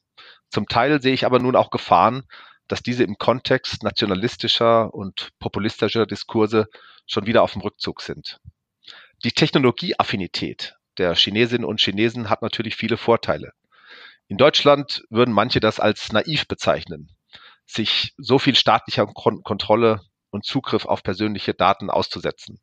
Zum 0.50 0.66
Teil 0.66 1.00
sehe 1.02 1.12
ich 1.12 1.26
aber 1.26 1.38
nun 1.38 1.56
auch 1.56 1.70
Gefahren, 1.70 2.24
dass 2.68 2.82
diese 2.82 3.04
im 3.04 3.16
Kontext 3.16 3.82
nationalistischer 3.82 4.92
und 4.94 5.30
populistischer 5.38 6.06
Diskurse 6.06 6.66
schon 7.06 7.26
wieder 7.26 7.42
auf 7.42 7.52
dem 7.52 7.62
Rückzug 7.62 8.02
sind. 8.02 8.38
Die 9.24 9.32
Technologieaffinität 9.32 10.76
der 10.98 11.14
Chinesinnen 11.14 11.64
und 11.64 11.80
Chinesen 11.80 12.28
hat 12.28 12.42
natürlich 12.42 12.76
viele 12.76 12.96
Vorteile. 12.96 13.52
In 14.28 14.36
Deutschland 14.36 15.04
würden 15.08 15.32
manche 15.32 15.58
das 15.58 15.80
als 15.80 16.12
naiv 16.12 16.46
bezeichnen, 16.46 17.08
sich 17.64 18.14
so 18.18 18.38
viel 18.38 18.54
staatlicher 18.54 19.06
Kontrolle 19.06 20.02
und 20.30 20.44
Zugriff 20.44 20.84
auf 20.84 21.02
persönliche 21.02 21.54
Daten 21.54 21.88
auszusetzen. 21.88 22.60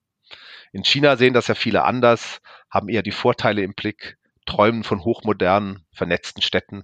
In 0.71 0.83
China 0.83 1.17
sehen 1.17 1.33
das 1.33 1.47
ja 1.47 1.55
viele 1.55 1.83
anders, 1.83 2.39
haben 2.69 2.87
eher 2.87 3.01
die 3.01 3.11
Vorteile 3.11 3.63
im 3.63 3.73
Blick, 3.73 4.17
träumen 4.45 4.83
von 4.83 5.03
hochmodernen, 5.03 5.85
vernetzten 5.91 6.43
Städten. 6.43 6.83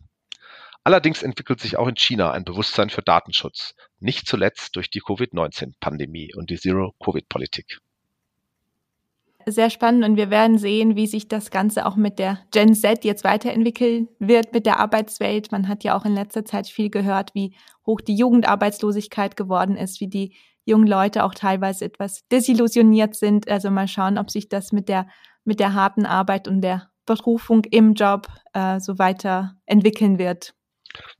Allerdings 0.83 1.21
entwickelt 1.21 1.59
sich 1.59 1.77
auch 1.77 1.87
in 1.87 1.95
China 1.95 2.31
ein 2.31 2.43
Bewusstsein 2.43 2.89
für 2.89 3.03
Datenschutz, 3.03 3.75
nicht 3.99 4.27
zuletzt 4.27 4.75
durch 4.75 4.89
die 4.89 5.01
Covid-19-Pandemie 5.01 6.33
und 6.33 6.49
die 6.49 6.57
Zero-Covid-Politik. 6.57 7.77
Sehr 9.45 9.69
spannend 9.69 10.05
und 10.05 10.17
wir 10.17 10.29
werden 10.29 10.57
sehen, 10.57 10.95
wie 10.95 11.07
sich 11.07 11.27
das 11.27 11.51
Ganze 11.51 11.85
auch 11.85 11.95
mit 11.95 12.19
der 12.19 12.39
Gen 12.51 12.73
Z 12.73 13.03
jetzt 13.03 13.23
weiterentwickeln 13.23 14.07
wird 14.19 14.53
mit 14.53 14.65
der 14.65 14.79
Arbeitswelt. 14.79 15.51
Man 15.51 15.67
hat 15.67 15.83
ja 15.83 15.97
auch 15.97 16.05
in 16.05 16.13
letzter 16.13 16.45
Zeit 16.45 16.67
viel 16.67 16.89
gehört, 16.89 17.33
wie 17.33 17.55
hoch 17.85 18.01
die 18.01 18.15
Jugendarbeitslosigkeit 18.15 19.35
geworden 19.35 19.75
ist, 19.75 20.01
wie 20.01 20.07
die 20.07 20.35
jungen 20.65 20.87
Leute 20.87 21.23
auch 21.23 21.33
teilweise 21.33 21.85
etwas 21.85 22.27
desillusioniert 22.31 23.15
sind. 23.15 23.49
Also 23.49 23.71
mal 23.71 23.87
schauen, 23.87 24.17
ob 24.17 24.29
sich 24.29 24.49
das 24.49 24.71
mit 24.71 24.89
der, 24.89 25.07
mit 25.43 25.59
der 25.59 25.73
harten 25.73 26.05
Arbeit 26.05 26.47
und 26.47 26.61
der 26.61 26.89
Berufung 27.05 27.63
im 27.65 27.93
Job 27.93 28.27
äh, 28.53 28.79
so 28.79 28.99
weiterentwickeln 28.99 30.19
wird. 30.19 30.53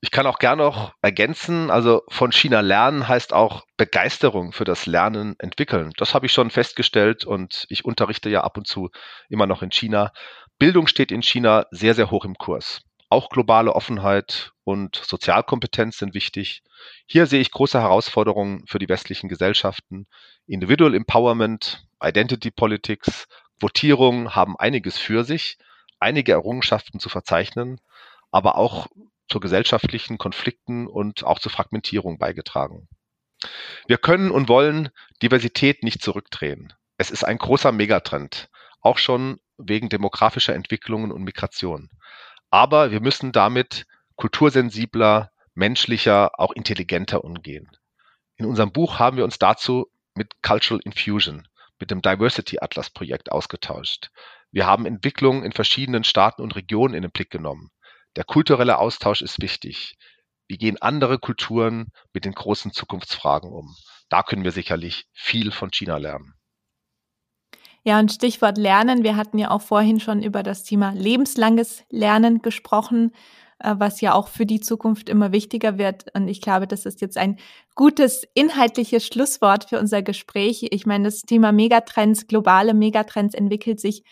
Ich 0.01 0.12
kann 0.12 0.27
auch 0.27 0.39
gerne 0.39 0.63
noch 0.63 0.93
ergänzen, 1.01 1.69
also 1.69 2.03
von 2.10 2.31
China 2.31 2.62
lernen 2.62 3.07
heißt 3.07 3.34
auch 3.34 3.65
Begeisterung 3.77 4.51
für 4.51 4.65
das 4.65 4.86
Lernen 4.86 5.36
entwickeln. 5.39 5.91
Das 5.97 6.13
habe 6.13 6.25
ich 6.25 6.34
schon 6.34 6.49
festgestellt 6.49 7.25
und 7.25 7.65
ich 7.69 7.86
unterrichte 7.86 8.29
ja 8.29 8.41
ab 8.41 8.57
und 8.57 8.67
zu 8.67 8.89
immer 9.29 9.47
noch 9.47 9.62
in 9.62 9.71
China. 9.71 10.12
Bildung 10.60 10.88
steht 10.88 11.12
in 11.12 11.23
China 11.23 11.65
sehr, 11.71 11.93
sehr 11.93 12.12
hoch 12.12 12.25
im 12.25 12.36
Kurs. 12.36 12.81
Auch 13.10 13.29
globale 13.29 13.73
Offenheit 13.73 14.51
und 14.63 14.95
Sozialkompetenz 14.95 15.97
sind 15.97 16.13
wichtig. 16.13 16.63
Hier 17.05 17.25
sehe 17.25 17.41
ich 17.41 17.51
große 17.51 17.79
Herausforderungen 17.79 18.65
für 18.67 18.79
die 18.79 18.89
westlichen 18.89 19.27
Gesellschaften. 19.27 20.07
Individual 20.47 20.95
Empowerment, 20.95 21.86
Identity 22.01 22.51
Politics, 22.51 23.27
Quotierung 23.60 24.34
haben 24.34 24.57
einiges 24.57 24.97
für 24.97 25.23
sich, 25.23 25.57
einige 25.99 26.31
Errungenschaften 26.31 26.99
zu 26.99 27.10
verzeichnen, 27.10 27.79
aber 28.31 28.55
auch 28.55 28.88
zu 29.31 29.39
gesellschaftlichen 29.39 30.17
Konflikten 30.17 30.87
und 30.87 31.23
auch 31.23 31.39
zur 31.39 31.51
Fragmentierung 31.51 32.19
beigetragen. 32.19 32.87
Wir 33.87 33.97
können 33.97 34.29
und 34.29 34.49
wollen 34.49 34.89
Diversität 35.23 35.83
nicht 35.83 36.03
zurückdrehen. 36.03 36.73
Es 36.97 37.09
ist 37.09 37.23
ein 37.23 37.37
großer 37.37 37.71
Megatrend, 37.71 38.49
auch 38.81 38.97
schon 38.97 39.39
wegen 39.57 39.89
demografischer 39.89 40.53
Entwicklungen 40.53 41.11
und 41.11 41.23
Migration. 41.23 41.89
Aber 42.51 42.91
wir 42.91 42.99
müssen 42.99 43.31
damit 43.31 43.85
kultursensibler, 44.15 45.31
menschlicher, 45.55 46.39
auch 46.39 46.51
intelligenter 46.51 47.23
umgehen. 47.23 47.71
In 48.35 48.45
unserem 48.45 48.71
Buch 48.71 48.99
haben 48.99 49.17
wir 49.17 49.23
uns 49.23 49.39
dazu 49.39 49.87
mit 50.13 50.33
Cultural 50.43 50.81
Infusion, 50.83 51.47
mit 51.79 51.89
dem 51.89 52.01
Diversity 52.01 52.57
Atlas 52.59 52.89
Projekt 52.89 53.31
ausgetauscht. 53.31 54.11
Wir 54.51 54.65
haben 54.65 54.85
Entwicklungen 54.85 55.43
in 55.43 55.53
verschiedenen 55.53 56.03
Staaten 56.03 56.41
und 56.41 56.55
Regionen 56.55 56.93
in 56.93 57.01
den 57.01 57.11
Blick 57.11 57.29
genommen. 57.29 57.71
Der 58.15 58.24
kulturelle 58.24 58.78
Austausch 58.78 59.21
ist 59.21 59.41
wichtig. 59.41 59.95
Wie 60.47 60.58
gehen 60.58 60.82
andere 60.82 61.17
Kulturen 61.17 61.91
mit 62.13 62.26
den 62.26 62.34
großen 62.34 62.74
Zukunftsfragen 62.74 63.52
um? 63.52 63.74
Da 64.10 64.21
können 64.21 64.43
wir 64.43 64.52
sicherlich 64.52 65.06
viel 65.13 65.52
von 65.52 65.71
China 65.71 65.97
lernen. 65.97 66.34
Ja, 67.84 68.00
und 68.00 68.12
Stichwort 68.12 68.58
Lernen. 68.58 69.04
Wir 69.04 69.15
hatten 69.15 69.38
ja 69.38 69.50
auch 69.50 69.62
vorhin 69.62 70.00
schon 70.00 70.21
über 70.21 70.43
das 70.43 70.63
Thema 70.63 70.91
lebenslanges 70.91 71.84
Lernen 71.89 72.41
gesprochen, 72.41 73.12
äh, 73.60 73.76
was 73.78 74.02
ja 74.02 74.13
auch 74.13 74.28
für 74.28 74.45
die 74.45 74.60
Zukunft 74.60 75.10
immer 75.10 75.32
wichtiger 75.32 75.78
wird. 75.78 76.06
Und 76.13 76.28
ich 76.28 76.41
glaube, 76.41 76.67
das 76.67 76.86
ist 76.86 77.02
jetzt 77.02 77.17
ein 77.17 77.39
gutes 77.74 78.24
inhaltliches 78.36 79.08
Schlusswort 79.08 79.69
für 79.69 79.80
unser 79.80 80.02
Gespräch. 80.02 80.67
Ich 80.69 80.86
meine, 80.86 81.06
das 81.06 81.21
Thema 81.21 81.52
Megatrends, 81.52 82.28
globale 82.28 82.74
Megatrends 82.74 83.34
entwickelt 83.34 83.80
sich 83.80 84.04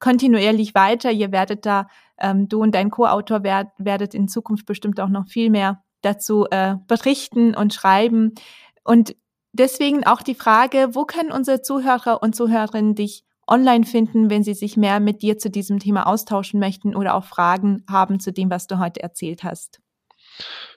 kontinuierlich 0.00 0.74
weiter. 0.74 1.10
Ihr 1.10 1.32
werdet 1.32 1.64
da, 1.64 1.86
ähm, 2.18 2.48
du 2.48 2.62
und 2.62 2.74
dein 2.74 2.90
Co-Autor 2.90 3.42
werd, 3.42 3.68
werdet 3.78 4.14
in 4.14 4.28
Zukunft 4.28 4.66
bestimmt 4.66 5.00
auch 5.00 5.08
noch 5.08 5.26
viel 5.26 5.50
mehr 5.50 5.82
dazu 6.02 6.46
äh, 6.50 6.76
berichten 6.86 7.54
und 7.54 7.74
schreiben. 7.74 8.34
Und 8.84 9.16
deswegen 9.52 10.04
auch 10.04 10.22
die 10.22 10.34
Frage, 10.34 10.90
wo 10.92 11.04
können 11.04 11.32
unsere 11.32 11.62
Zuhörer 11.62 12.22
und 12.22 12.36
Zuhörerinnen 12.36 12.94
dich 12.94 13.24
online 13.46 13.84
finden, 13.84 14.30
wenn 14.30 14.42
sie 14.42 14.54
sich 14.54 14.76
mehr 14.76 15.00
mit 15.00 15.22
dir 15.22 15.38
zu 15.38 15.50
diesem 15.50 15.78
Thema 15.78 16.06
austauschen 16.06 16.60
möchten 16.60 16.94
oder 16.94 17.14
auch 17.14 17.24
Fragen 17.24 17.84
haben 17.88 18.20
zu 18.20 18.32
dem, 18.32 18.50
was 18.50 18.66
du 18.66 18.78
heute 18.78 19.02
erzählt 19.02 19.44
hast? 19.44 19.80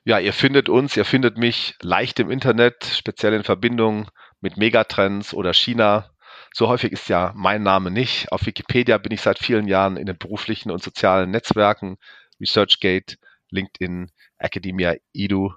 Ja, 0.04 0.20
ihr 0.20 0.34
findet 0.34 0.70
uns, 0.70 0.96
ihr 0.96 1.06
findet 1.06 1.38
mich 1.38 1.76
leicht 1.82 2.20
im 2.20 2.30
Internet, 2.30 2.86
speziell 2.86 3.34
in 3.34 3.44
Verbindung 3.44 4.10
mit 4.40 4.58
Megatrends 4.58 5.34
oder 5.34 5.54
China 5.54 6.12
So 6.58 6.70
häufig 6.70 6.92
ist 6.92 7.08
ja 7.08 7.34
mein 7.36 7.62
Name 7.62 7.92
nicht. 7.92 8.32
Auf 8.32 8.48
Wikipedia 8.48 8.98
bin 8.98 9.12
ich 9.12 9.22
seit 9.22 9.38
vielen 9.38 9.68
Jahren 9.68 9.96
in 9.96 10.08
den 10.08 10.18
beruflichen 10.18 10.72
und 10.72 10.82
sozialen 10.82 11.30
Netzwerken, 11.30 12.00
ResearchGate, 12.42 13.18
LinkedIn, 13.52 14.10
Academia 14.40 14.96
Edu. 15.14 15.54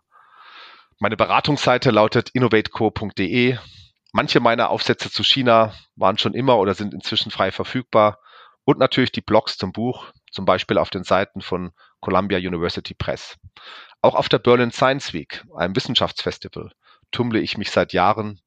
Meine 0.98 1.16
Beratungsseite 1.16 1.90
lautet 1.90 2.28
innovateco.de. 2.34 3.56
Manche 4.12 4.40
meiner 4.40 4.68
Aufsätze 4.68 5.10
zu 5.10 5.22
China 5.22 5.72
waren 5.96 6.18
schon 6.18 6.34
immer 6.34 6.58
oder 6.58 6.74
sind 6.74 6.92
inzwischen 6.92 7.30
frei 7.30 7.50
verfügbar. 7.50 8.18
Und 8.64 8.78
natürlich 8.78 9.10
die 9.10 9.22
Blogs 9.22 9.56
zum 9.56 9.72
Buch, 9.72 10.12
zum 10.30 10.44
Beispiel 10.44 10.76
auf 10.76 10.90
den 10.90 11.04
Seiten 11.04 11.40
von 11.40 11.72
Columbia 12.00 12.36
University 12.36 12.92
Press. 12.92 13.38
Auch 14.02 14.14
auf 14.14 14.28
der 14.28 14.38
Berlin 14.38 14.70
Science 14.70 15.14
Week, 15.14 15.46
einem 15.56 15.74
Wissenschaftsfestival, 15.74 16.72
tummle 17.10 17.40
ich 17.40 17.56
mich 17.56 17.70
seit 17.70 17.94
Jahren. 17.94 18.38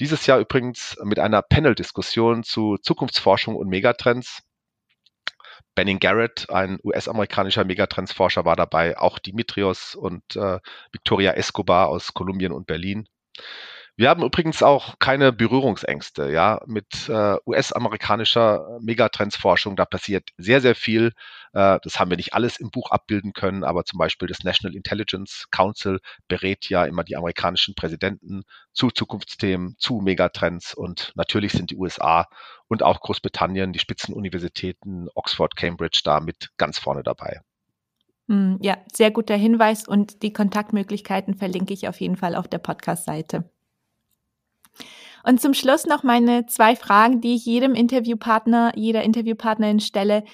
Dieses 0.00 0.26
Jahr 0.26 0.38
übrigens 0.38 0.96
mit 1.02 1.18
einer 1.18 1.42
Panel-Diskussion 1.42 2.44
zu 2.44 2.76
Zukunftsforschung 2.76 3.56
und 3.56 3.68
Megatrends. 3.68 4.42
Benning 5.74 5.98
Garrett, 5.98 6.50
ein 6.50 6.78
US-amerikanischer 6.84 7.64
Megatrendsforscher, 7.64 8.44
war 8.44 8.56
dabei, 8.56 8.98
auch 8.98 9.18
Dimitrios 9.18 9.94
und 9.94 10.36
äh, 10.36 10.58
Victoria 10.92 11.32
Escobar 11.32 11.88
aus 11.88 12.14
Kolumbien 12.14 12.52
und 12.52 12.66
Berlin. 12.66 13.08
Wir 13.98 14.10
haben 14.10 14.22
übrigens 14.22 14.62
auch 14.62 15.00
keine 15.00 15.32
Berührungsängste, 15.32 16.30
ja, 16.30 16.60
mit 16.66 17.08
äh, 17.08 17.34
US-amerikanischer 17.44 18.78
Megatrendsforschung. 18.80 19.74
Da 19.74 19.86
passiert 19.86 20.30
sehr, 20.36 20.60
sehr 20.60 20.76
viel. 20.76 21.10
Äh, 21.52 21.80
das 21.82 21.98
haben 21.98 22.08
wir 22.08 22.16
nicht 22.16 22.32
alles 22.32 22.60
im 22.60 22.70
Buch 22.70 22.92
abbilden 22.92 23.32
können, 23.32 23.64
aber 23.64 23.84
zum 23.84 23.98
Beispiel 23.98 24.28
das 24.28 24.44
National 24.44 24.76
Intelligence 24.76 25.48
Council 25.50 25.98
berät 26.28 26.68
ja 26.68 26.84
immer 26.84 27.02
die 27.02 27.16
amerikanischen 27.16 27.74
Präsidenten 27.74 28.44
zu 28.72 28.92
Zukunftsthemen, 28.92 29.74
zu 29.78 30.00
Megatrends 30.00 30.74
und 30.74 31.10
natürlich 31.16 31.50
sind 31.50 31.72
die 31.72 31.76
USA 31.76 32.28
und 32.68 32.84
auch 32.84 33.00
Großbritannien, 33.00 33.72
die 33.72 33.80
Spitzenuniversitäten 33.80 35.08
Oxford, 35.16 35.56
Cambridge 35.56 36.02
da 36.04 36.20
mit 36.20 36.50
ganz 36.56 36.78
vorne 36.78 37.02
dabei. 37.02 37.40
Hm, 38.28 38.60
ja, 38.62 38.78
sehr 38.92 39.10
guter 39.10 39.34
Hinweis 39.34 39.88
und 39.88 40.22
die 40.22 40.32
Kontaktmöglichkeiten 40.32 41.34
verlinke 41.34 41.74
ich 41.74 41.88
auf 41.88 42.00
jeden 42.00 42.16
Fall 42.16 42.36
auf 42.36 42.46
der 42.46 42.58
Podcast-Seite. 42.58 43.50
Und 45.24 45.40
zum 45.40 45.54
Schluss 45.54 45.86
noch 45.86 46.02
meine 46.02 46.46
zwei 46.46 46.76
Fragen, 46.76 47.20
die 47.20 47.34
ich 47.34 47.44
jedem 47.44 47.74
Interviewpartner, 47.74 48.72
jeder 48.76 49.02
Interviewpartnerin 49.02 49.80
stelle. 49.80 50.24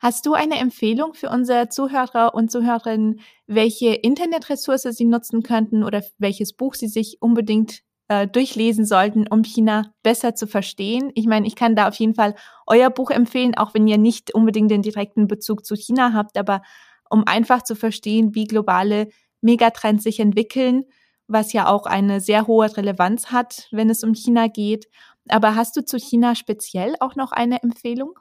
Hast 0.00 0.26
du 0.26 0.34
eine 0.34 0.58
Empfehlung 0.58 1.14
für 1.14 1.30
unsere 1.30 1.68
Zuhörer 1.68 2.34
und 2.34 2.50
Zuhörerinnen, 2.50 3.20
welche 3.46 3.94
Internetressource 3.94 4.82
sie 4.82 5.04
nutzen 5.06 5.42
könnten 5.42 5.82
oder 5.82 6.02
welches 6.18 6.52
Buch 6.52 6.74
sie 6.74 6.88
sich 6.88 7.18
unbedingt 7.20 7.80
äh, 8.08 8.26
durchlesen 8.26 8.84
sollten, 8.84 9.26
um 9.26 9.44
China 9.44 9.94
besser 10.02 10.34
zu 10.34 10.46
verstehen? 10.46 11.10
Ich 11.14 11.26
meine, 11.26 11.46
ich 11.46 11.56
kann 11.56 11.74
da 11.74 11.88
auf 11.88 11.94
jeden 11.94 12.14
Fall 12.14 12.34
euer 12.66 12.90
Buch 12.90 13.10
empfehlen, 13.10 13.56
auch 13.56 13.72
wenn 13.72 13.88
ihr 13.88 13.98
nicht 13.98 14.34
unbedingt 14.34 14.70
den 14.70 14.82
direkten 14.82 15.26
Bezug 15.26 15.64
zu 15.64 15.74
China 15.74 16.12
habt, 16.12 16.36
aber 16.36 16.60
um 17.08 17.24
einfach 17.26 17.62
zu 17.62 17.74
verstehen, 17.74 18.34
wie 18.34 18.44
globale 18.44 19.08
Megatrends 19.40 20.04
sich 20.04 20.20
entwickeln 20.20 20.84
was 21.26 21.52
ja 21.52 21.68
auch 21.68 21.86
eine 21.86 22.20
sehr 22.20 22.46
hohe 22.46 22.76
Relevanz 22.76 23.30
hat, 23.30 23.68
wenn 23.70 23.90
es 23.90 24.04
um 24.04 24.14
China 24.14 24.48
geht. 24.48 24.86
Aber 25.28 25.54
hast 25.54 25.76
du 25.76 25.84
zu 25.84 25.98
China 25.98 26.34
speziell 26.34 26.96
auch 27.00 27.16
noch 27.16 27.32
eine 27.32 27.62
Empfehlung? 27.62 28.18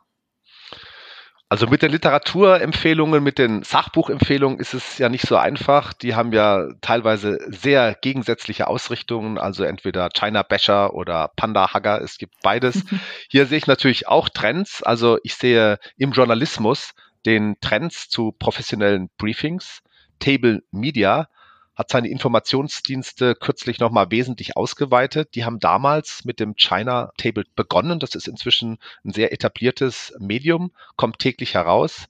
Also 1.53 1.67
mit 1.67 1.83
den 1.83 1.91
Literaturempfehlungen, 1.91 3.21
mit 3.21 3.37
den 3.37 3.61
Sachbuchempfehlungen 3.61 4.57
ist 4.57 4.73
es 4.73 4.97
ja 4.97 5.07
nicht 5.07 5.27
so 5.27 5.37
einfach. 5.37 5.93
Die 5.93 6.15
haben 6.15 6.31
ja 6.33 6.67
teilweise 6.81 7.37
sehr 7.45 7.93
gegensätzliche 7.93 8.67
Ausrichtungen, 8.67 9.37
also 9.37 9.63
entweder 9.63 10.09
China 10.09 10.41
Basher 10.41 10.95
oder 10.95 11.29
Panda 11.35 11.71
Hugger, 11.71 12.01
es 12.01 12.17
gibt 12.17 12.33
beides. 12.41 12.83
Hier 13.29 13.45
sehe 13.45 13.59
ich 13.59 13.67
natürlich 13.67 14.07
auch 14.07 14.29
Trends. 14.29 14.81
Also 14.81 15.19
ich 15.21 15.35
sehe 15.35 15.77
im 15.95 16.13
Journalismus 16.13 16.93
den 17.23 17.55
Trends 17.61 18.09
zu 18.09 18.31
professionellen 18.31 19.11
Briefings, 19.19 19.81
Table 20.17 20.63
Media, 20.71 21.27
hat 21.75 21.89
seine 21.89 22.09
Informationsdienste 22.09 23.35
kürzlich 23.35 23.79
nochmal 23.79 24.11
wesentlich 24.11 24.55
ausgeweitet. 24.55 25.35
Die 25.35 25.45
haben 25.45 25.59
damals 25.59 26.23
mit 26.23 26.39
dem 26.39 26.55
China 26.55 27.11
Table 27.17 27.45
begonnen. 27.55 27.99
Das 27.99 28.15
ist 28.15 28.27
inzwischen 28.27 28.77
ein 29.03 29.11
sehr 29.11 29.33
etabliertes 29.33 30.13
Medium, 30.19 30.71
kommt 30.95 31.19
täglich 31.19 31.55
heraus. 31.55 32.07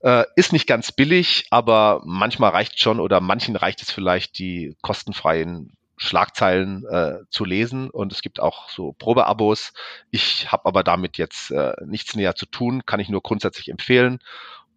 Äh, 0.00 0.24
ist 0.34 0.52
nicht 0.52 0.66
ganz 0.66 0.92
billig, 0.92 1.46
aber 1.50 2.00
manchmal 2.04 2.50
reicht 2.50 2.80
schon 2.80 3.00
oder 3.00 3.20
manchen 3.20 3.54
reicht 3.54 3.82
es 3.82 3.90
vielleicht, 3.90 4.38
die 4.38 4.74
kostenfreien 4.80 5.76
Schlagzeilen 5.98 6.86
äh, 6.86 7.18
zu 7.28 7.44
lesen 7.44 7.90
und 7.90 8.10
es 8.10 8.22
gibt 8.22 8.40
auch 8.40 8.70
so 8.70 8.94
Probeabos. 8.94 9.74
Ich 10.10 10.50
habe 10.50 10.64
aber 10.64 10.82
damit 10.82 11.18
jetzt 11.18 11.50
äh, 11.50 11.74
nichts 11.84 12.16
näher 12.16 12.34
zu 12.34 12.46
tun, 12.46 12.86
kann 12.86 13.00
ich 13.00 13.10
nur 13.10 13.20
grundsätzlich 13.20 13.68
empfehlen. 13.68 14.18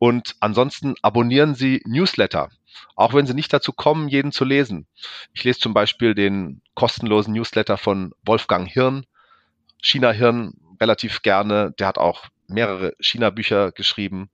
Und 0.04 0.36
ansonsten 0.42 0.96
abonnieren 1.02 1.56
Sie 1.56 1.82
Newsletter 1.86 2.50
auch 2.96 3.14
wenn 3.14 3.26
sie 3.26 3.34
nicht 3.34 3.54
dazu 3.54 3.72
kommen, 3.72 4.08
jeden 4.08 4.32
zu 4.32 4.46
lesen. 4.46 4.88
Ich 5.34 5.44
lese 5.44 5.60
zum 5.60 5.74
Beispiel 5.74 6.16
den 6.16 6.62
kostenlosen 6.76 7.34
Newsletter 7.34 7.78
von 7.78 8.14
Wolfgang 8.26 8.70
Hirn, 8.70 9.06
China 9.82 10.12
Hirn, 10.12 10.54
relativ 10.80 11.22
gerne. 11.22 11.74
Der 11.80 11.88
hat 11.88 11.98
auch 11.98 12.26
mehrere 12.48 12.94
China-Bücher 13.00 13.72
geschrieben. 13.72 14.30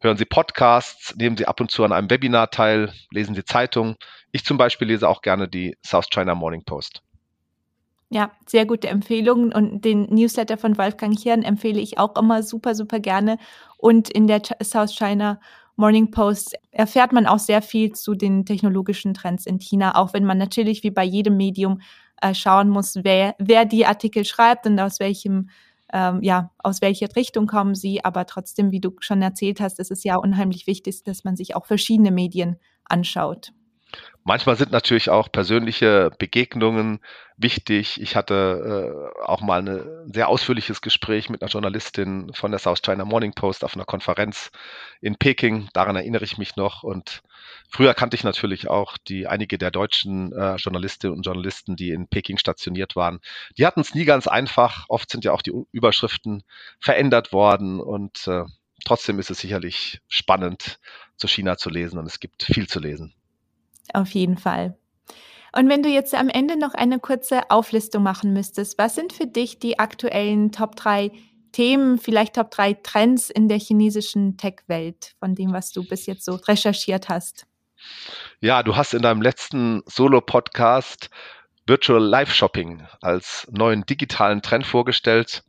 Hören 0.00 0.16
Sie 0.16 0.24
Podcasts, 0.24 1.14
nehmen 1.16 1.36
Sie 1.36 1.46
ab 1.46 1.60
und 1.60 1.70
zu 1.70 1.84
an 1.84 1.92
einem 1.92 2.10
Webinar 2.10 2.50
teil, 2.50 2.92
lesen 3.10 3.34
Sie 3.34 3.44
Zeitungen. 3.44 3.96
Ich 4.32 4.44
zum 4.44 4.56
Beispiel 4.56 4.88
lese 4.88 5.08
auch 5.08 5.22
gerne 5.22 5.48
die 5.48 5.76
South 5.84 6.08
China 6.10 6.34
Morning 6.34 6.64
Post. 6.64 7.02
Ja, 8.12 8.32
sehr 8.46 8.66
gute 8.66 8.88
Empfehlungen 8.88 9.52
und 9.52 9.84
den 9.84 10.02
Newsletter 10.06 10.56
von 10.58 10.76
Wolfgang 10.76 11.16
Hirn 11.16 11.42
empfehle 11.42 11.78
ich 11.80 11.98
auch 11.98 12.16
immer 12.16 12.42
super, 12.42 12.74
super 12.74 12.98
gerne. 12.98 13.38
Und 13.78 14.10
in 14.10 14.26
der 14.26 14.42
South 14.62 14.96
China 14.96 15.40
Morning 15.76 16.10
Post 16.10 16.56
erfährt 16.72 17.12
man 17.12 17.26
auch 17.26 17.38
sehr 17.38 17.62
viel 17.62 17.92
zu 17.92 18.14
den 18.16 18.44
technologischen 18.44 19.14
Trends 19.14 19.46
in 19.46 19.60
China, 19.60 19.94
auch 19.94 20.12
wenn 20.12 20.24
man 20.24 20.38
natürlich 20.38 20.82
wie 20.82 20.90
bei 20.90 21.04
jedem 21.04 21.36
Medium 21.36 21.80
äh, 22.20 22.34
schauen 22.34 22.68
muss, 22.68 22.96
wer, 23.02 23.36
wer 23.38 23.64
die 23.64 23.86
Artikel 23.86 24.24
schreibt 24.24 24.66
und 24.66 24.78
aus 24.80 24.98
welchem 24.98 25.48
ähm, 25.92 26.20
ja, 26.22 26.50
aus 26.58 26.82
welcher 26.82 27.08
Richtung 27.16 27.46
kommen 27.46 27.74
sie, 27.74 28.04
aber 28.04 28.26
trotzdem, 28.26 28.70
wie 28.70 28.80
du 28.80 28.94
schon 29.00 29.22
erzählt 29.22 29.60
hast, 29.60 29.80
ist 29.80 29.90
es 29.90 30.04
ja 30.04 30.16
unheimlich 30.16 30.66
wichtig, 30.68 31.02
dass 31.04 31.24
man 31.24 31.34
sich 31.36 31.56
auch 31.56 31.66
verschiedene 31.66 32.12
Medien 32.12 32.56
anschaut. 32.84 33.52
Manchmal 34.22 34.56
sind 34.56 34.70
natürlich 34.70 35.08
auch 35.08 35.32
persönliche 35.32 36.10
Begegnungen 36.18 37.00
wichtig. 37.38 38.00
Ich 38.00 38.16
hatte 38.16 39.14
äh, 39.16 39.24
auch 39.24 39.40
mal 39.40 39.66
ein 39.66 40.12
sehr 40.12 40.28
ausführliches 40.28 40.82
Gespräch 40.82 41.30
mit 41.30 41.42
einer 41.42 41.50
Journalistin 41.50 42.30
von 42.34 42.50
der 42.50 42.60
South 42.60 42.82
China 42.82 43.06
Morning 43.06 43.32
Post 43.32 43.64
auf 43.64 43.74
einer 43.74 43.86
Konferenz 43.86 44.50
in 45.00 45.16
Peking. 45.16 45.70
Daran 45.72 45.96
erinnere 45.96 46.24
ich 46.24 46.36
mich 46.36 46.56
noch. 46.56 46.82
Und 46.82 47.22
früher 47.70 47.94
kannte 47.94 48.14
ich 48.14 48.22
natürlich 48.22 48.68
auch 48.68 48.98
die 48.98 49.26
einige 49.26 49.56
der 49.56 49.70
deutschen 49.70 50.32
äh, 50.32 50.56
Journalistinnen 50.56 51.16
und 51.16 51.22
Journalisten, 51.24 51.76
die 51.76 51.90
in 51.90 52.06
Peking 52.06 52.36
stationiert 52.36 52.96
waren. 52.96 53.20
Die 53.56 53.66
hatten 53.66 53.80
es 53.80 53.94
nie 53.94 54.04
ganz 54.04 54.26
einfach. 54.26 54.84
Oft 54.88 55.10
sind 55.10 55.24
ja 55.24 55.32
auch 55.32 55.42
die 55.42 55.54
Überschriften 55.72 56.42
verändert 56.78 57.32
worden 57.32 57.80
und 57.80 58.28
äh, 58.28 58.44
trotzdem 58.84 59.18
ist 59.18 59.30
es 59.30 59.38
sicherlich 59.38 60.00
spannend, 60.08 60.78
zu 61.16 61.26
China 61.26 61.56
zu 61.56 61.70
lesen 61.70 61.98
und 61.98 62.06
es 62.06 62.20
gibt 62.20 62.42
viel 62.42 62.68
zu 62.68 62.80
lesen. 62.80 63.14
Auf 63.94 64.10
jeden 64.10 64.36
Fall. 64.36 64.76
Und 65.52 65.68
wenn 65.68 65.82
du 65.82 65.88
jetzt 65.88 66.14
am 66.14 66.28
Ende 66.28 66.56
noch 66.56 66.74
eine 66.74 67.00
kurze 67.00 67.50
Auflistung 67.50 68.02
machen 68.02 68.32
müsstest, 68.32 68.78
was 68.78 68.94
sind 68.94 69.12
für 69.12 69.26
dich 69.26 69.58
die 69.58 69.78
aktuellen 69.78 70.52
Top 70.52 70.76
3 70.76 71.10
Themen, 71.52 71.98
vielleicht 71.98 72.36
Top 72.36 72.52
3 72.52 72.74
Trends 72.74 73.30
in 73.30 73.48
der 73.48 73.58
chinesischen 73.58 74.36
Tech-Welt, 74.36 75.14
von 75.18 75.34
dem, 75.34 75.52
was 75.52 75.72
du 75.72 75.84
bis 75.84 76.06
jetzt 76.06 76.24
so 76.24 76.34
recherchiert 76.34 77.08
hast? 77.08 77.46
Ja, 78.40 78.62
du 78.62 78.76
hast 78.76 78.94
in 78.94 79.02
deinem 79.02 79.22
letzten 79.22 79.82
Solo-Podcast 79.86 81.10
Virtual 81.66 82.02
Live 82.02 82.32
Shopping 82.32 82.86
als 83.00 83.48
neuen 83.50 83.84
digitalen 83.86 84.42
Trend 84.42 84.66
vorgestellt. 84.66 85.42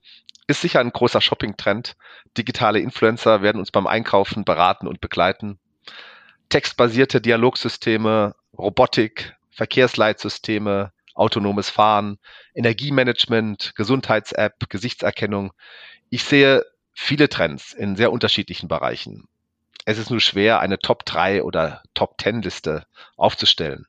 Ist 0.48 0.62
sicher 0.62 0.80
ein 0.80 0.92
großer 0.92 1.22
Shopping-Trend. 1.22 1.96
Digitale 2.38 2.80
Influencer 2.80 3.42
werden 3.42 3.60
uns 3.60 3.72
beim 3.72 3.88
Einkaufen 3.88 4.46
beraten 4.46 4.88
und 4.88 5.02
begleiten 5.02 5.60
textbasierte 6.52 7.22
Dialogsysteme, 7.22 8.36
Robotik, 8.58 9.36
Verkehrsleitsysteme, 9.52 10.92
autonomes 11.14 11.70
Fahren, 11.70 12.20
Energiemanagement, 12.54 13.74
Gesundheits-App, 13.76 14.70
Gesichtserkennung. 14.70 15.54
Ich 16.10 16.24
sehe 16.24 16.66
viele 16.94 17.30
Trends 17.30 17.72
in 17.74 17.96
sehr 17.96 18.12
unterschiedlichen 18.12 18.68
Bereichen. 18.68 19.30
Es 19.86 19.98
ist 19.98 20.12
nur 20.12 20.20
schwer, 20.20 20.60
eine 20.60 20.78
Top 20.78 21.06
3 21.06 21.44
oder 21.44 21.82
Top 21.94 22.20
10 22.22 22.42
Liste 22.42 22.86
aufzustellen. 23.16 23.88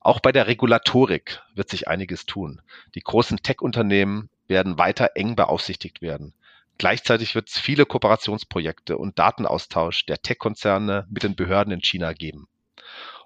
Auch 0.00 0.20
bei 0.20 0.30
der 0.30 0.46
Regulatorik 0.46 1.42
wird 1.54 1.68
sich 1.68 1.88
einiges 1.88 2.26
tun. 2.26 2.62
Die 2.94 3.02
großen 3.02 3.38
Tech-Unternehmen 3.42 4.30
werden 4.46 4.78
weiter 4.78 5.10
eng 5.16 5.34
beaufsichtigt 5.34 6.00
werden. 6.00 6.32
Gleichzeitig 6.78 7.34
wird 7.34 7.48
es 7.48 7.58
viele 7.58 7.86
Kooperationsprojekte 7.86 8.96
und 8.96 9.18
Datenaustausch 9.18 10.06
der 10.06 10.22
Tech-Konzerne 10.22 11.06
mit 11.10 11.24
den 11.24 11.34
Behörden 11.34 11.72
in 11.72 11.82
China 11.82 12.12
geben. 12.12 12.48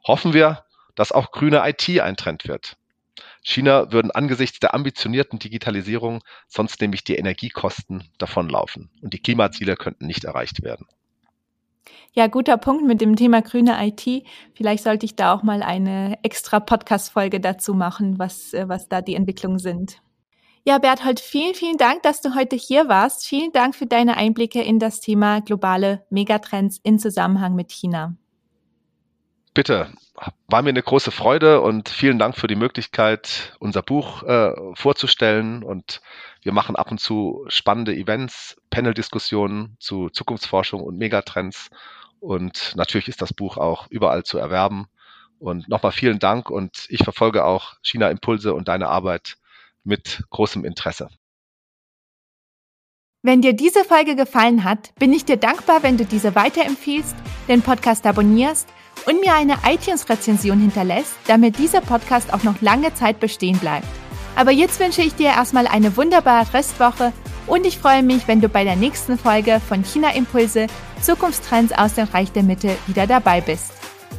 Hoffen 0.07 0.33
wir, 0.33 0.65
dass 0.95 1.13
auch 1.13 1.31
grüne 1.31 1.63
IT 1.69 2.01
ein 2.01 2.17
Trend 2.17 2.49
wird. 2.49 2.77
China 3.43 3.93
würden 3.93 4.11
angesichts 4.11 4.61
der 4.61 4.75
ambitionierten 4.75 5.39
Digitalisierung 5.39 6.23
sonst 6.49 6.81
nämlich 6.81 7.05
die 7.05 7.17
Energiekosten 7.17 8.09
davonlaufen 8.19 8.91
und 9.03 9.13
die 9.13 9.21
Klimaziele 9.21 9.77
könnten 9.77 10.07
nicht 10.07 10.25
erreicht 10.25 10.63
werden. 10.63 10.87
Ja, 12.15 12.27
guter 12.29 12.57
Punkt 12.57 12.87
mit 12.87 13.01
dem 13.01 13.17
Thema 13.17 13.43
grüne 13.43 13.77
IT. 13.87 14.25
Vielleicht 14.55 14.85
sollte 14.85 15.07
ich 15.07 15.17
da 15.17 15.35
auch 15.35 15.43
mal 15.43 15.63
eine 15.63 16.19
extra 16.23 16.61
Podcast-Folge 16.61 17.41
dazu 17.41 17.75
machen, 17.75 18.19
was, 18.19 18.53
äh, 18.55 18.69
was 18.69 18.89
da 18.89 19.01
die 19.01 19.15
Entwicklungen 19.15 19.59
sind. 19.59 20.03
Ja, 20.65 20.79
Berthold, 20.79 21.19
vielen, 21.19 21.55
vielen 21.55 21.77
Dank, 21.77 22.05
dass 22.05 22.21
du 22.21 22.37
heute 22.37 22.55
hier 22.55 22.89
warst. 22.89 23.27
Vielen 23.27 23.51
Dank 23.51 23.75
für 23.75 23.87
deine 23.87 24.17
Einblicke 24.17 24.63
in 24.63 24.79
das 24.79 25.01
Thema 25.01 25.41
globale 25.41 26.07
Megatrends 26.09 26.79
in 26.85 27.01
Zusammenhang 27.01 27.57
mit 27.57 27.73
China. 27.73 28.15
Bitte, 29.55 29.93
war 30.47 30.63
mir 30.63 30.69
eine 30.69 30.83
große 30.83 31.11
Freude 31.11 31.61
und 31.63 31.89
vielen 31.89 32.21
Dank 32.21 32.37
für 32.37 32.47
die 32.47 32.55
Möglichkeit, 32.55 33.57
unser 33.59 33.83
Buch 33.83 34.23
äh, 34.23 34.53
vorzustellen. 34.75 35.65
Und 35.65 36.01
wir 36.43 36.53
machen 36.53 36.77
ab 36.77 36.93
und 36.93 36.99
zu 36.99 37.45
spannende 37.49 37.95
Events, 37.95 38.57
Panel-Diskussionen 38.71 39.77
zu 39.81 40.11
Zukunftsforschung 40.11 40.81
und 40.81 40.97
Megatrends. 40.97 41.71
Und 42.21 42.75
natürlich 42.77 43.09
ist 43.09 43.21
das 43.21 43.35
Buch 43.35 43.57
auch 43.57 43.89
überall 43.91 44.23
zu 44.23 44.39
erwerben. 44.39 44.87
Und 45.41 45.69
nochmal 45.69 45.91
vielen 45.91 46.21
Dank 46.21 46.51
und 46.51 46.87
ich 46.89 47.03
verfolge 47.03 47.45
auch 47.45 47.75
China 47.83 48.11
Impulse 48.11 48.55
und 48.55 48.69
deine 48.69 48.87
Arbeit 48.87 49.39
mit 49.85 50.25
großem 50.31 50.65
Interesse. 50.65 51.09
Wenn 53.25 53.41
dir 53.41 53.53
diese 53.53 53.85
Folge 53.85 54.17
gefallen 54.17 54.65
hat, 54.65 54.93
bin 54.97 55.13
ich 55.13 55.25
dir 55.25 55.37
dankbar, 55.37 55.85
wenn 55.85 55.97
du 55.97 56.05
diese 56.05 56.35
weiterempfiehlst, 56.35 57.15
den 57.47 57.63
Podcast 57.63 58.05
abonnierst 58.05 58.69
und 59.07 59.21
mir 59.21 59.35
eine 59.35 59.59
iTunes-Rezension 59.65 60.59
hinterlässt, 60.59 61.15
damit 61.29 61.59
dieser 61.59 61.81
Podcast 61.81 62.35
auch 62.35 62.43
noch 62.43 62.61
lange 62.61 62.93
Zeit 62.95 63.21
bestehen 63.21 63.59
bleibt. 63.59 63.87
Aber 64.35 64.51
jetzt 64.51 64.81
wünsche 64.81 65.03
ich 65.03 65.15
dir 65.15 65.29
erstmal 65.29 65.67
eine 65.67 65.97
wunderbare 65.97 66.53
Restwoche 66.53 67.13
und 67.47 67.67
ich 67.67 67.79
freue 67.79 68.03
mich, 68.03 68.27
wenn 68.27 68.41
du 68.41 68.49
bei 68.49 68.65
der 68.65 68.77
nächsten 68.77 69.19
Folge 69.19 69.61
von 69.61 69.85
China 69.85 70.15
Impulse 70.15 70.67
Zukunftstrends 71.01 71.73
aus 71.73 71.95
dem 71.95 72.07
Reich 72.07 72.33
der 72.33 72.43
Mitte 72.43 72.77
wieder 72.87 73.07
dabei 73.07 73.41
bist. 73.41 73.73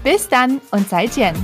Bis 0.03 0.27
dann 0.27 0.61
und 0.71 0.87
seid 0.87 1.15
Jen! 1.17 1.35